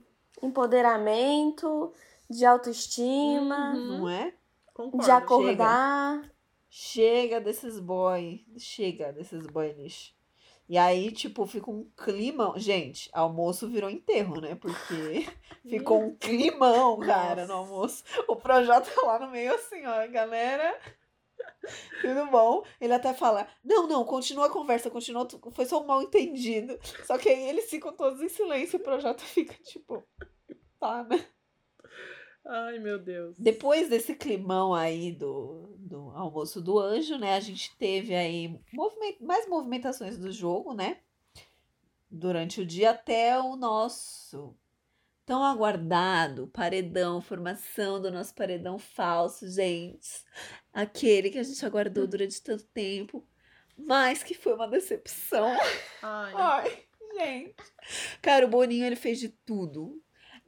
[0.42, 1.92] empoderamento,
[2.28, 3.98] de autoestima, Uhum.
[3.98, 4.34] Não é?
[4.74, 5.04] Concordo.
[5.04, 6.32] de acordar.
[6.68, 8.44] Chega desses boy.
[8.56, 10.14] Chega desses boy lixo.
[10.72, 12.58] E aí, tipo, fica um climão.
[12.58, 14.54] Gente, almoço virou enterro, né?
[14.54, 15.26] Porque
[15.68, 18.02] ficou um climão, cara, no almoço.
[18.26, 20.80] O Projota lá no meio, assim, ó, galera.
[22.00, 22.64] Tudo bom?
[22.80, 25.28] Ele até fala: Não, não, continua a conversa, continua.
[25.52, 26.78] Foi só um mal entendido.
[27.04, 28.78] Só que aí eles ficam todos em silêncio.
[28.78, 30.02] O Projota fica tipo:
[30.80, 31.22] Tá, né?
[32.44, 33.36] Ai, meu Deus.
[33.38, 37.34] Depois desse climão aí do, do almoço do anjo, né?
[37.36, 40.98] A gente teve aí movime- mais movimentações do jogo, né?
[42.10, 44.54] Durante o dia até o nosso
[45.24, 50.24] tão aguardado paredão, formação do nosso paredão falso, gente.
[50.72, 53.24] Aquele que a gente aguardou durante tanto tempo,
[53.78, 55.48] mas que foi uma decepção.
[56.02, 56.82] Ai, Ai,
[57.14, 57.54] gente.
[58.20, 60.02] Cara, o Boninho, ele fez de tudo.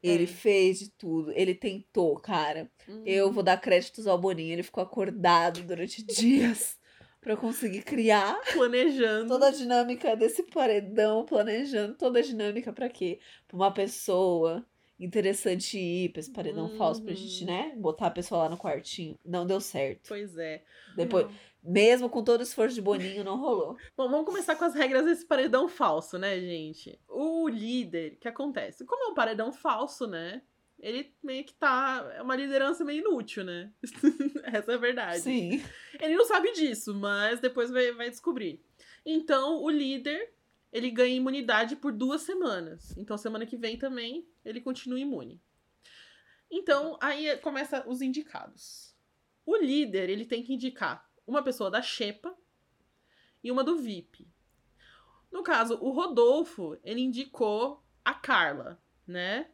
[0.06, 0.26] Ele É.
[0.26, 1.32] fez de tudo.
[1.32, 2.70] Ele tentou, cara.
[3.06, 3.32] Eu Uhum.
[3.32, 4.52] vou dar créditos ao Boninho.
[4.52, 6.76] Ele ficou acordado durante dias
[7.20, 9.28] pra conseguir criar planejando.
[9.28, 13.18] toda a dinâmica desse paredão, planejando toda a dinâmica pra quê?
[13.48, 14.64] Pra uma pessoa
[15.00, 17.46] interessante ir pra esse paredão falso pra gente, Uhum.
[17.46, 17.72] né?
[17.76, 19.18] Botar a pessoa lá no quartinho.
[19.24, 20.02] Não deu certo.
[20.08, 20.62] Pois é.
[20.96, 21.32] Depois, Não.
[21.64, 23.76] Mesmo com todo o esforço de Boninho, não rolou.
[23.96, 27.00] Bom, vamos começar com as regras desse paredão falso, né, gente?
[27.08, 28.84] O líder, o que acontece?
[28.84, 30.42] Como é um paredão falso, né?
[30.78, 32.12] Ele meio que tá.
[32.14, 33.72] É uma liderança meio inútil, né?
[34.44, 35.20] Essa é a verdade.
[35.20, 35.64] Sim.
[35.98, 38.62] Ele não sabe disso, mas depois vai, vai descobrir.
[39.06, 40.34] Então, o líder,
[40.70, 42.94] ele ganha imunidade por duas semanas.
[42.98, 45.40] Então, semana que vem também, ele continua imune.
[46.50, 48.94] Então, aí começa os indicados.
[49.46, 52.36] O líder, ele tem que indicar uma pessoa da Xepa
[53.42, 54.28] e uma do VIP.
[55.30, 59.50] No caso, o Rodolfo, ele indicou a Carla, né?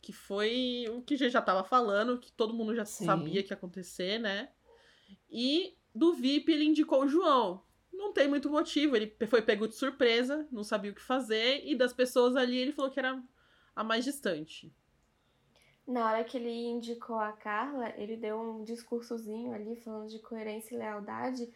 [0.00, 3.04] Que foi o que a gente já tava falando, que todo mundo já Sim.
[3.04, 4.50] sabia que ia acontecer, né?
[5.30, 7.62] E do VIP ele indicou o João.
[7.92, 11.76] Não tem muito motivo, ele foi pego de surpresa, não sabia o que fazer, e
[11.76, 13.22] das pessoas ali ele falou que era
[13.74, 14.72] a mais distante.
[15.88, 20.74] Na hora que ele indicou a Carla, ele deu um discursozinho ali falando de coerência
[20.74, 21.48] e lealdade.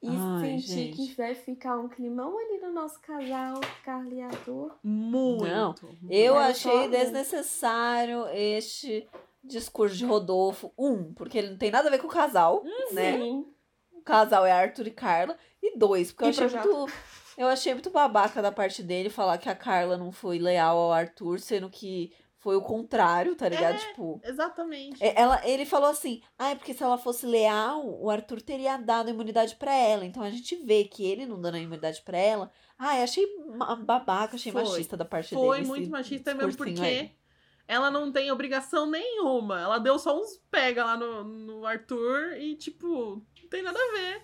[0.00, 0.96] E Ai, senti gente.
[1.08, 4.74] que vai ficar um climão ali no nosso casal, Carla e Arthur.
[4.82, 5.44] Muito.
[5.44, 5.74] Não,
[6.08, 9.06] Eu Era achei só desnecessário este
[9.42, 10.72] discurso de Rodolfo.
[10.78, 12.62] Um, porque ele não tem nada a ver com o casal,
[12.92, 13.18] né?
[13.18, 13.46] Sim.
[13.92, 15.36] O casal é Arthur e Carla.
[15.62, 16.68] E dois, porque eu E achei Projota.
[16.76, 16.92] muito.
[17.36, 20.92] Eu achei muito babaca da parte dele falar que a Carla não foi leal ao
[20.92, 23.74] Arthur, sendo que foi o contrário, tá ligado?
[23.76, 23.78] É.
[23.78, 25.02] Tipo, Exatamente.
[25.04, 28.76] é, ela, ele falou assim: ah, é porque se ela fosse leal, o Arthur teria
[28.78, 30.04] dado a imunidade pra ela.
[30.04, 32.50] Então a gente vê que ele não dando a imunidade pra ela.
[32.78, 33.26] Ah, eu achei
[33.84, 34.62] babaca, achei Foi.
[34.64, 35.46] machista da parte dele.
[35.46, 37.12] Foi esse muito machista mesmo porque aí.
[37.68, 39.60] ela não tem obrigação nenhuma.
[39.60, 43.92] Ela deu só uns pega lá no, no Arthur e, tipo, não tem nada a
[43.92, 44.22] ver.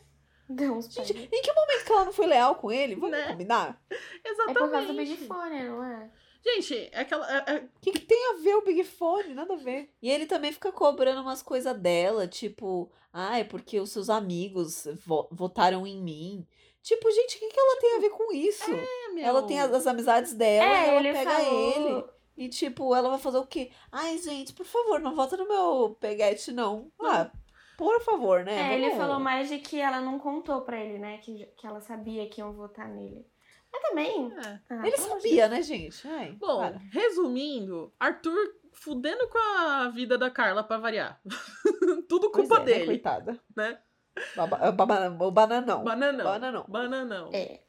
[0.48, 1.36] Deu uns Gente, pega.
[1.36, 2.94] em que momento que ela não foi leal com ele?
[2.94, 3.28] Vamos Né?
[3.28, 3.78] combinar?
[3.90, 4.58] É Exatamente.
[4.58, 6.10] por causa do Big Fone, não é?
[6.54, 7.26] Gente, é aquela.
[7.38, 9.34] é- é- O que, que tem a ver o Big Fone?
[9.34, 9.90] Nada a ver.
[10.00, 14.86] E ele também fica cobrando umas coisas dela, tipo, ah, é porque os seus amigos
[15.04, 16.46] vo- votaram em mim.
[16.82, 18.70] Tipo, gente, o que, que ela tem a ver com isso?
[18.72, 19.24] é, meu.
[19.24, 21.72] Ela tem as, as amizades dela, e é, ela ele pega falou...
[21.72, 22.04] ele.
[22.36, 23.70] E, tipo, ela vai fazer o quê?
[23.90, 26.92] Ai, gente, por favor, não vota no meu peguete, não.
[27.00, 27.30] Ah,
[27.78, 28.72] por favor, né?
[28.72, 31.18] É, ele falou mais de que ela não contou pra ele, né?
[31.18, 33.26] Que, que ela sabia que iam votar nele.
[33.72, 34.32] Mas também.
[34.32, 34.60] É.
[34.70, 36.06] ah, Ele sabia, né, gente?
[36.08, 36.78] Ai, Bom, para.
[36.90, 38.36] resumindo, Arthur
[38.72, 41.20] fudendo com a vida da Carla pra variar.
[42.08, 43.40] Tudo Pois culpa é, né, dele, coitada.
[43.56, 43.78] né?
[44.34, 45.84] Baba- O bananão.
[45.84, 46.24] Bananão.
[46.24, 46.64] Bananão.
[46.68, 47.30] Bananão.
[47.34, 47.62] É.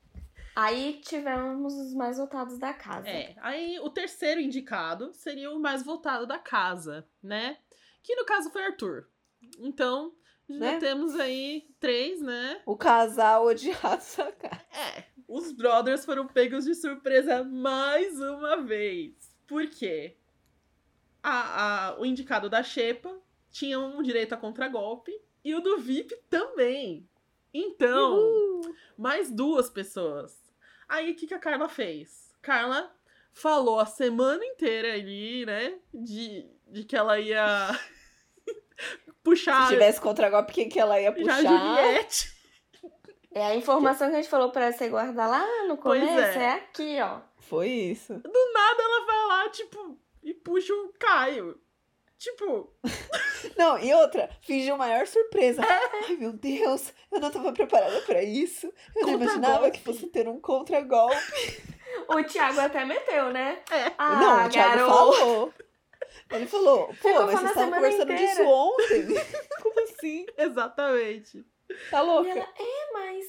[0.56, 3.08] Aí tivemos os mais votados da casa.
[3.08, 7.58] É, aí o terceiro indicado seria o mais votado da casa, né?
[8.02, 9.08] Que no caso foi Arthur.
[9.60, 10.14] Então,
[10.50, 10.80] já Né?
[10.80, 12.62] temos aí três, né?
[12.66, 14.66] O casal odiado sacar.
[14.72, 19.14] É, os brothers foram pegos de surpresa mais uma vez.
[19.46, 20.16] Por quê?
[21.24, 23.18] A, a- o indicado da Xepa
[23.52, 25.12] tinha um direito a contragolpe
[25.44, 27.08] e o do VIP também.
[27.54, 28.62] Então,
[28.98, 30.38] mais duas pessoas.
[30.88, 32.34] Aí o que, que a Carla fez?
[32.42, 32.94] Carla
[33.34, 35.78] falou a semana inteira ali, né?
[35.94, 37.68] De, de que ela ia
[39.30, 41.36] puxar Se tivesse contragolpe, quem que ela ia já puxar?
[41.38, 42.38] a Juliette.
[43.34, 46.40] É a informação que a gente falou pra você guardar lá no Pois começo.
[46.40, 46.44] é.
[46.46, 46.52] É.
[46.54, 47.20] aqui, ó.
[47.38, 48.14] Foi isso.
[48.14, 51.60] Do nada ela vai lá, tipo, e puxa o Caio.
[52.18, 52.74] Tipo,
[53.56, 55.62] Não, e outra, fingiu maior surpresa.
[55.64, 56.06] É.
[56.08, 58.74] Ai, meu Deus, eu não tava preparada pra isso.
[58.96, 61.16] Eu não imaginava que fosse ter um contragolpe.
[62.10, 63.60] O Thiago até meteu, né?
[63.70, 63.92] É.
[64.00, 64.94] Ah, não, o Thiago garoto.
[65.14, 65.54] falou.
[66.32, 68.32] Ele falou, pô, Ficou mas vocês estavam semana conversando inteira.
[68.32, 69.08] disso ontem.
[69.64, 70.26] Como assim?
[70.38, 71.46] exatamente.
[71.90, 72.30] Tá E louca?
[72.30, 73.26] ela, é, mas.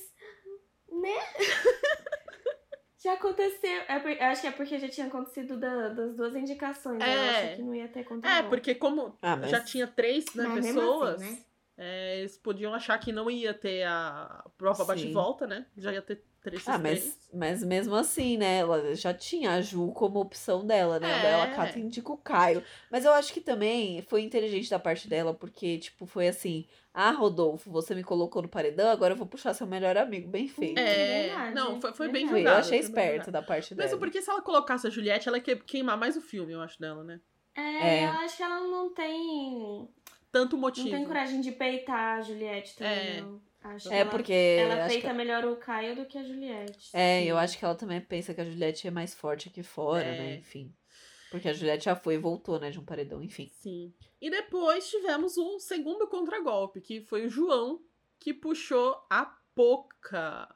[0.91, 1.19] Né?
[3.03, 3.83] já aconteceu.
[3.89, 7.01] É por- acho que é porque já tinha acontecido da- das duas indicações.
[7.03, 7.17] É.
[7.17, 8.49] Eu achei que não ia ter É, contragolpe.
[8.49, 11.45] porque como Ah, mas- já tinha três né, Mas pessoas, assim, né?
[11.77, 14.87] é, eles podiam achar que não ia ter a prova Sim.
[14.89, 15.67] bate-volta, né?
[15.77, 18.59] Já ia ter três Ah, mas, mas mesmo assim, né?
[18.59, 21.09] Ela já tinha a Ju como opção dela, né?
[21.27, 21.33] É.
[21.33, 22.63] Ela cata e indica o Caio.
[22.91, 27.11] Mas eu acho que também foi inteligente da parte dela, porque, tipo, foi assim: Ah,
[27.11, 30.29] Rodolfo, você me colocou no paredão, agora eu vou puxar seu melhor amigo.
[30.29, 30.79] Bem feito.
[30.79, 32.47] É, Verdade, não, foi, foi bem verdade.
[32.57, 33.87] eu achei esperto da parte dela.
[33.87, 36.61] Mesmo porque se ela colocasse a Juliette, ela ia que- queimar mais o filme, eu
[36.61, 37.21] acho, dela, né?
[37.55, 38.05] É, É.
[38.07, 39.89] eu acho que ela não tem.
[40.31, 40.91] Tanto Não motivo.
[40.91, 43.21] tem coragem de peitar a Juliette também, É.
[43.23, 43.41] não.
[43.75, 44.33] Acho É que ela- porque.
[44.33, 46.91] Ela acho peita que- melhor o Caio do que a Juliette.
[46.95, 50.05] É, eu acho que ela também pensa que a Juliette é mais forte aqui fora,
[50.05, 50.19] É.
[50.19, 50.35] né?
[50.37, 50.75] Enfim.
[51.31, 52.71] Porque a Juliette já foi e voltou, né?
[52.71, 53.51] De um paredão, enfim.
[53.61, 53.93] Sim.
[54.21, 57.81] E depois tivemos o segundo contragolpe, que foi o João,
[58.19, 60.49] que puxou a Poca.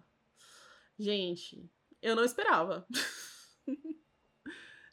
[0.99, 1.69] Gente,
[2.01, 2.87] eu não esperava.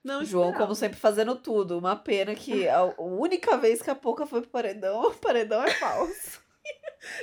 [0.03, 0.57] não João, esperava.
[0.57, 1.77] como sempre, fazendo tudo.
[1.77, 5.63] Uma pena que a a única vez que a Poca foi pro paredão, o paredão
[5.63, 6.41] é falso.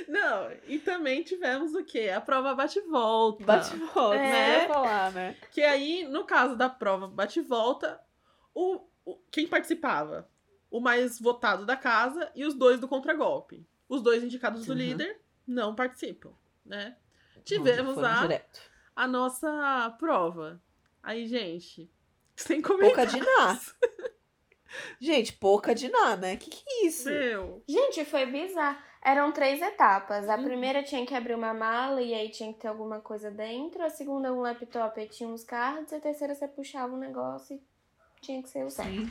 [0.07, 2.09] Não, e também tivemos o quê?
[2.09, 3.43] A prova bate-volta.
[3.43, 4.31] Bate e volta, É.
[4.31, 4.55] né?
[4.57, 5.35] Eu ia falar, né?
[5.51, 7.99] Que aí, no caso da prova bate-volta,
[8.53, 10.29] o, o- quem participava?
[10.69, 13.65] O mais votado da casa e os dois do contragolpe.
[13.87, 14.77] Os dois indicados do Uhum.
[14.77, 16.31] líder não participam,
[16.65, 16.97] né?
[17.45, 18.59] Tivemos a, direto.
[18.95, 20.61] a nossa prova.
[21.01, 21.89] Aí, gente,
[22.35, 23.05] sem Pouca comentar.
[23.07, 23.59] de nada.
[24.99, 26.35] Gente, pouca de nada, né?
[26.35, 27.09] Que que é isso?
[27.09, 28.77] Meu, Gente, foi bizarro.
[29.03, 30.27] Eram três etapas.
[30.27, 30.43] A Uhum.
[30.43, 33.83] primeira tinha que abrir uma mala e aí tinha que ter alguma coisa dentro.
[33.83, 35.93] A segunda, um laptop e tinha uns cards.
[35.93, 37.61] A terceira, você puxava um negócio e
[38.21, 38.89] tinha que ser o certo.
[38.91, 39.09] Sim.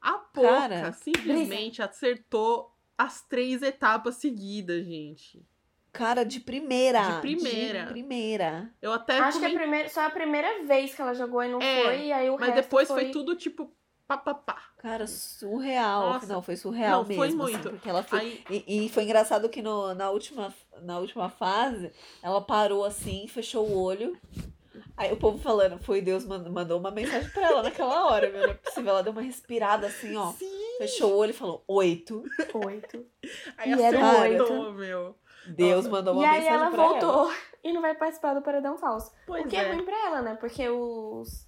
[0.00, 5.44] a Poca Cara, simplesmente acertou as três etapas seguidas, gente.
[5.92, 7.00] Cara, de primeira.
[7.02, 7.84] De primeira.
[7.86, 8.70] De primeira.
[8.80, 11.60] Eu até Acho que a primeira, só a primeira vez que ela jogou e não
[11.60, 12.00] É, foi.
[12.06, 13.02] E aí o Mas resto depois foi...
[13.04, 13.72] foi tudo tipo
[14.08, 14.58] pá, pá, pá.
[14.78, 16.12] Cara, surreal.
[16.14, 16.26] Nossa.
[16.26, 17.42] Não, foi surreal Não, foi mesmo.
[17.44, 17.70] assim, muito.
[17.70, 18.18] porque ela foi.
[18.18, 20.52] Aí, E, e foi engraçado que no, na, última,
[20.82, 21.92] na última fase,
[22.22, 24.18] ela parou assim, fechou o olho.
[24.96, 28.42] Aí o povo falando, foi Deus mand- mandou uma mensagem pra ela naquela hora, meu.
[28.42, 28.90] Não é possível.
[28.90, 30.32] Ela deu uma respirada assim, ó.
[30.32, 30.48] sim,
[30.78, 32.22] Fechou o olho e falou, oito.
[32.66, 33.04] oito.
[33.56, 34.72] aí E era oito.
[34.72, 35.16] meu.
[35.46, 35.90] Deus Nossa.
[35.96, 37.00] mandou uma E aí mensagem ela pra ela.
[37.00, 37.32] voltou
[37.64, 39.12] e não vai participar do paredão falso.
[39.26, 39.72] Pois o que é.
[39.72, 40.34] ruim pra ela, né?
[40.38, 41.47] Porque os.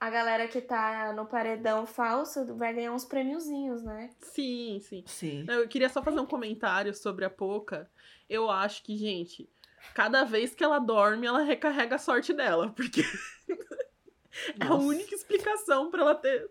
[0.00, 4.10] A galera que tá no paredão falso vai ganhar uns prêmiozinhos, né?
[4.20, 5.04] Sim, sim.
[5.06, 5.46] Sim.
[5.48, 7.90] Eu queria só fazer um comentário sobre a Poca.
[8.28, 9.48] Eu acho que, gente,
[9.94, 13.02] cada vez que ela dorme, ela recarrega a sorte dela, porque
[14.60, 16.48] é a única explicação pra ela ter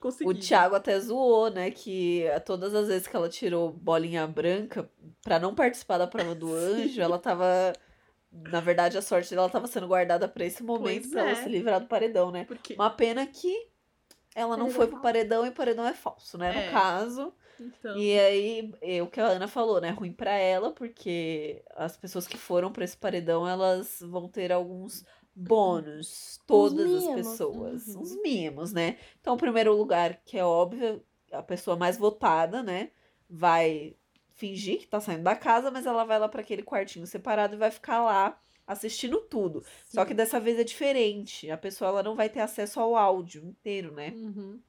[0.00, 0.38] conseguido.
[0.38, 1.70] O Thiago até zoou, né?
[1.70, 4.90] Que todas as vezes que ela tirou bolinha branca,
[5.22, 7.72] pra não participar da prova do anjo, ela tava.
[8.34, 11.34] Na verdade, a sorte dela tava sendo guardada pra esse momento, Pois pra ela é.
[11.36, 12.44] se livrar do paredão, né?
[12.44, 13.68] Porque, Uma pena que
[14.34, 16.64] ela não Paredão foi pro paredão e o paredão é falso, né?
[16.64, 16.66] É.
[16.66, 17.32] No caso.
[17.60, 19.90] então, E aí, é o que a Ana falou, né?
[19.90, 25.04] Ruim pra ela, porque as pessoas que foram pra esse paredão, elas vão ter alguns
[25.36, 26.40] bônus.
[26.46, 27.86] Todas as pessoas.
[27.88, 28.00] Uhum.
[28.02, 28.96] Uns mimos, né?
[29.20, 32.90] Então, o primeiro lugar, que é óbvio, a pessoa mais votada, né?
[33.30, 33.94] Vai
[34.34, 37.58] fingir que tá saindo da casa, mas ela vai lá pra aquele quartinho separado e
[37.58, 39.64] vai ficar lá assistindo tudo.
[39.86, 40.08] Só sim.
[40.08, 41.50] que dessa vez é diferente.
[41.50, 44.10] A pessoa ela não vai ter acesso ao áudio inteiro, né?
[44.14, 44.60] Uhum.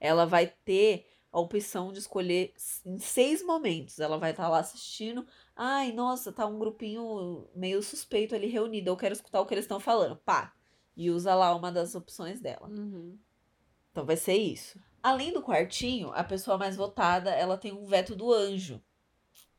[0.00, 2.54] ela vai ter a opção de escolher
[2.86, 3.98] em seis momentos.
[3.98, 5.26] Ela vai estar lá assistindo.
[5.56, 8.88] Ai, nossa, tá um grupinho meio suspeito ali reunido.
[8.88, 10.16] Eu quero escutar o que eles estão falando.
[10.16, 10.54] Pá!
[10.96, 12.68] E usa lá uma das opções dela.
[12.68, 13.18] Uhum.
[13.90, 14.78] Então vai ser isso.
[15.02, 18.80] Além do quartinho, a pessoa mais votada, ela tem um veto do anjo.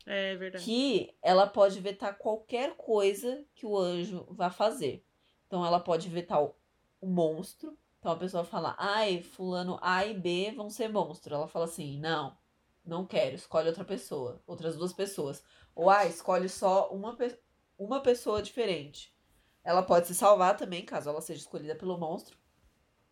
[0.06, 0.64] É verdade.
[0.64, 5.06] Que ela pode vetar qualquer coisa que o anjo vá fazer.
[5.48, 6.56] Então ela pode vetar o,
[7.02, 7.78] o monstro.
[8.00, 11.34] Então a pessoa fala, ai, fulano A e B vão ser monstro.
[11.34, 12.38] Ela fala assim, não,
[12.86, 15.44] não quero, escolhe outra pessoa, outras duas pessoas.
[15.74, 17.40] Ou ah, escolhe só uma, pe-
[17.78, 19.14] uma pessoa diferente.
[19.64, 22.38] Ela pode se salvar também, caso ela seja escolhida pelo monstro.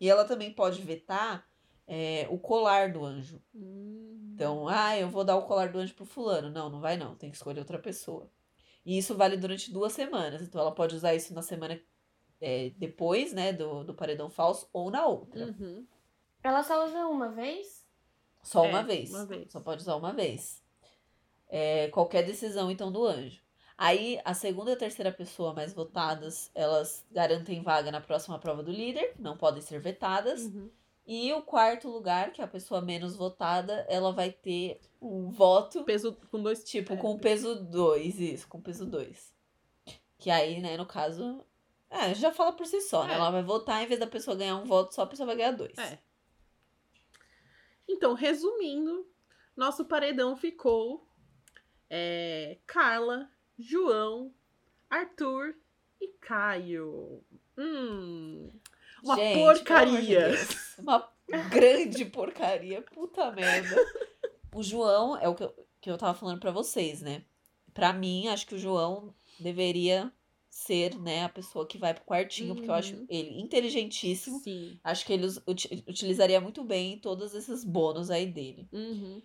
[0.00, 1.44] E ela também pode vetar
[1.86, 3.40] é, o colar do anjo.
[3.54, 4.32] Hum.
[4.34, 6.50] Então, ah, eu vou dar o colar do anjo pro fulano.
[6.50, 7.14] Não, não vai não.
[7.14, 8.28] Tem que escolher outra pessoa.
[8.84, 10.42] E isso vale durante duas semanas.
[10.42, 11.80] Então, ela pode usar isso na semana
[12.40, 15.46] é, depois, né, do, do paredão falso ou na outra.
[15.46, 15.86] Uhum.
[16.42, 17.86] Ela só usa uma vez?
[18.42, 19.10] Só É, uma vez.
[19.10, 19.50] uma vez.
[19.52, 20.62] Só pode usar uma vez.
[21.48, 23.40] É, qualquer decisão, então, do anjo.
[23.78, 28.62] Aí, a segunda e a terceira pessoa mais votadas, elas garantem vaga na próxima prova
[28.62, 30.42] do líder, não podem ser vetadas.
[30.42, 30.70] Uhum.
[31.06, 35.84] E o quarto lugar, que é a pessoa menos votada, ela vai ter um voto
[35.84, 39.34] Peso com dois Tipo, é, com peso 2, isso, com peso 2.
[40.18, 41.44] Que aí, né, no caso.
[41.90, 43.12] É, já fala por si só, né?
[43.12, 43.16] É.
[43.16, 45.52] Ela vai votar, em vez da pessoa ganhar um voto, só a pessoa vai ganhar
[45.52, 45.76] dois.
[45.76, 45.98] É.
[47.86, 49.06] Então, resumindo,
[49.54, 51.06] nosso paredão ficou
[51.90, 54.34] é, Carla, João,
[54.88, 55.54] Arthur
[56.00, 57.22] e Caio.
[57.56, 58.50] Hum,
[59.04, 60.30] uma Gente, de porcaria.
[60.78, 61.08] Uma
[61.50, 62.82] grande porcaria.
[62.82, 63.76] Puta merda.
[64.54, 67.22] O João é o que eu, que eu tava falando pra vocês, né?
[67.72, 70.12] Pra mim, acho que o João deveria
[70.48, 73.06] ser, né, a pessoa que vai pro quartinho, porque eu acho Uhum.
[73.08, 74.38] ele inteligentíssimo.
[74.38, 74.78] Sim.
[74.84, 78.68] Acho que ele uti- utilizaria muito bem todos esses bônus aí dele.
[78.72, 79.20] Uhum.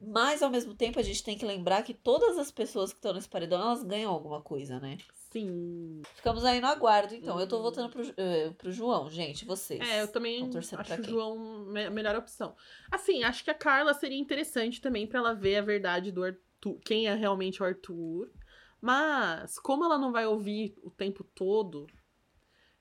[0.00, 3.12] Mas, ao mesmo tempo, a gente tem que lembrar que todas as pessoas que estão
[3.14, 4.98] nesse paredão, elas ganham alguma coisa, né?
[5.32, 6.02] Sim.
[6.14, 7.40] Ficamos aí no aguardo, então.
[7.40, 7.62] Eu tô Uhum.
[7.62, 9.80] votando pro, eh, pro João, gente, vocês.
[9.80, 10.42] É, eu também
[10.76, 11.04] acho o?
[11.04, 12.54] João a melhor opção.
[12.90, 16.78] Assim, acho que a Carla seria interessante também pra ela ver a verdade do Arthur,
[16.84, 18.30] quem é realmente o Arthur.
[18.80, 21.86] Mas, como ela não vai ouvir o tempo todo,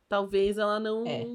[0.10, 1.26] talvez ela não É.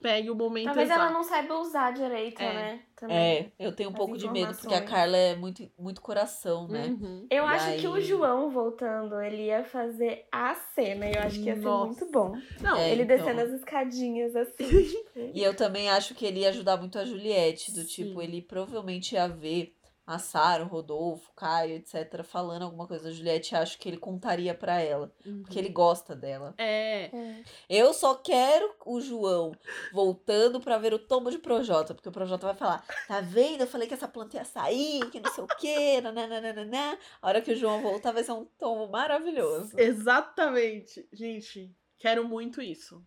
[0.00, 1.00] pegue o momento Talvez exato.
[1.04, 2.52] ela não saiba usar direito, É.
[2.54, 2.80] né?
[2.96, 3.16] Também.
[3.16, 4.82] É, eu tenho um As pouco de medo, porque a.
[4.84, 6.86] Carla é muito, muito coração, né?
[6.88, 7.26] Uhum.
[7.30, 11.08] Eu E acho que o aí- João voltando, ele ia fazer a cena.
[11.10, 11.86] Eu acho que ia ser Nossa.
[11.86, 12.36] muito bom.
[12.60, 13.16] Não, É, ele então.
[13.16, 14.52] descendo as escadinhas assim.
[14.84, 15.30] tipo.
[15.34, 17.86] E eu também acho que ele ia ajudar muito a Juliette, do Sim.
[17.86, 19.74] tipo, ele provavelmente ia ver
[20.14, 23.96] a Sara, o Rodolfo, o Caio, etc., falando alguma coisa da Juliette, acho que ele
[23.96, 25.42] contaria pra ela, Uhum.
[25.42, 26.54] porque ele gosta dela.
[26.58, 27.04] É.
[27.14, 27.42] É.
[27.68, 29.52] Eu só quero o João
[29.92, 33.62] voltando pra ver o tombo de Projota, porque o Projota vai falar: tá vendo?
[33.62, 36.98] Eu falei que essa planta ia sair, que não sei o quê, nananana.
[37.20, 39.78] A hora que o João voltar vai ser um tombo maravilhoso.
[39.78, 41.06] Exatamente.
[41.12, 43.02] Gente, quero muito isso.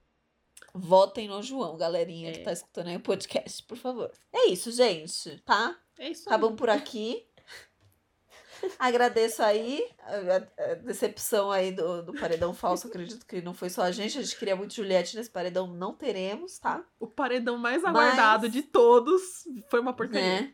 [0.73, 2.43] Votem no João, galerinha que É.
[2.43, 4.11] tá escutando aí o podcast, por favor.
[4.31, 5.77] É isso, gente, tá?
[5.99, 6.27] É isso aí.
[6.27, 7.27] Acabamos por aqui.
[8.79, 12.87] Agradeço aí a, decepção aí do, do paredão falso.
[12.87, 14.17] Acredito que não foi só a gente.
[14.17, 15.67] A gente queria muito Juliette nesse paredão.
[15.67, 16.83] Não teremos, tá?
[16.99, 19.21] O paredão mais Mas- aguardado de todos
[19.69, 20.41] foi uma porcaria.
[20.41, 20.53] Né?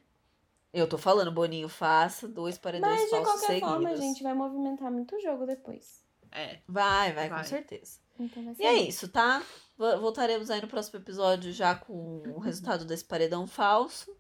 [0.74, 3.70] Eu tô falando, Boninho, faça dois paredões Mas de falsos qualquer seguidos.
[3.70, 6.04] forma, a gente vai movimentar muito o jogo depois.
[6.32, 6.60] É.
[6.68, 7.40] Vai, vai, Vai.
[7.44, 8.00] com certeza.
[8.20, 9.42] Então vai E é isso, tá?
[9.80, 14.16] Vo- Voltaremos aí no próximo episódio já com o resultado desse paredão falso.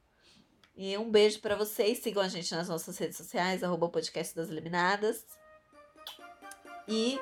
[0.75, 1.99] E um beijo pra vocês.
[1.99, 5.25] Sigam a gente nas nossas redes sociais, arroba podcast das eliminadas.
[6.87, 7.19] E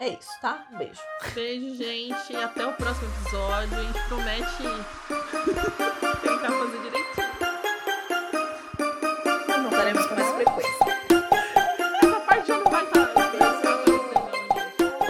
[0.00, 0.68] É isso, tá?
[0.72, 1.00] Um beijo.
[1.34, 2.36] Beijo, gente.
[2.36, 3.76] Até o próximo episódio.
[3.76, 4.62] A gente promete
[6.22, 7.27] tentar fazer direitinho.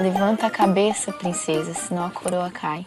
[0.09, 2.86] Levanta a cabeça, princesa, senão a coroa cai.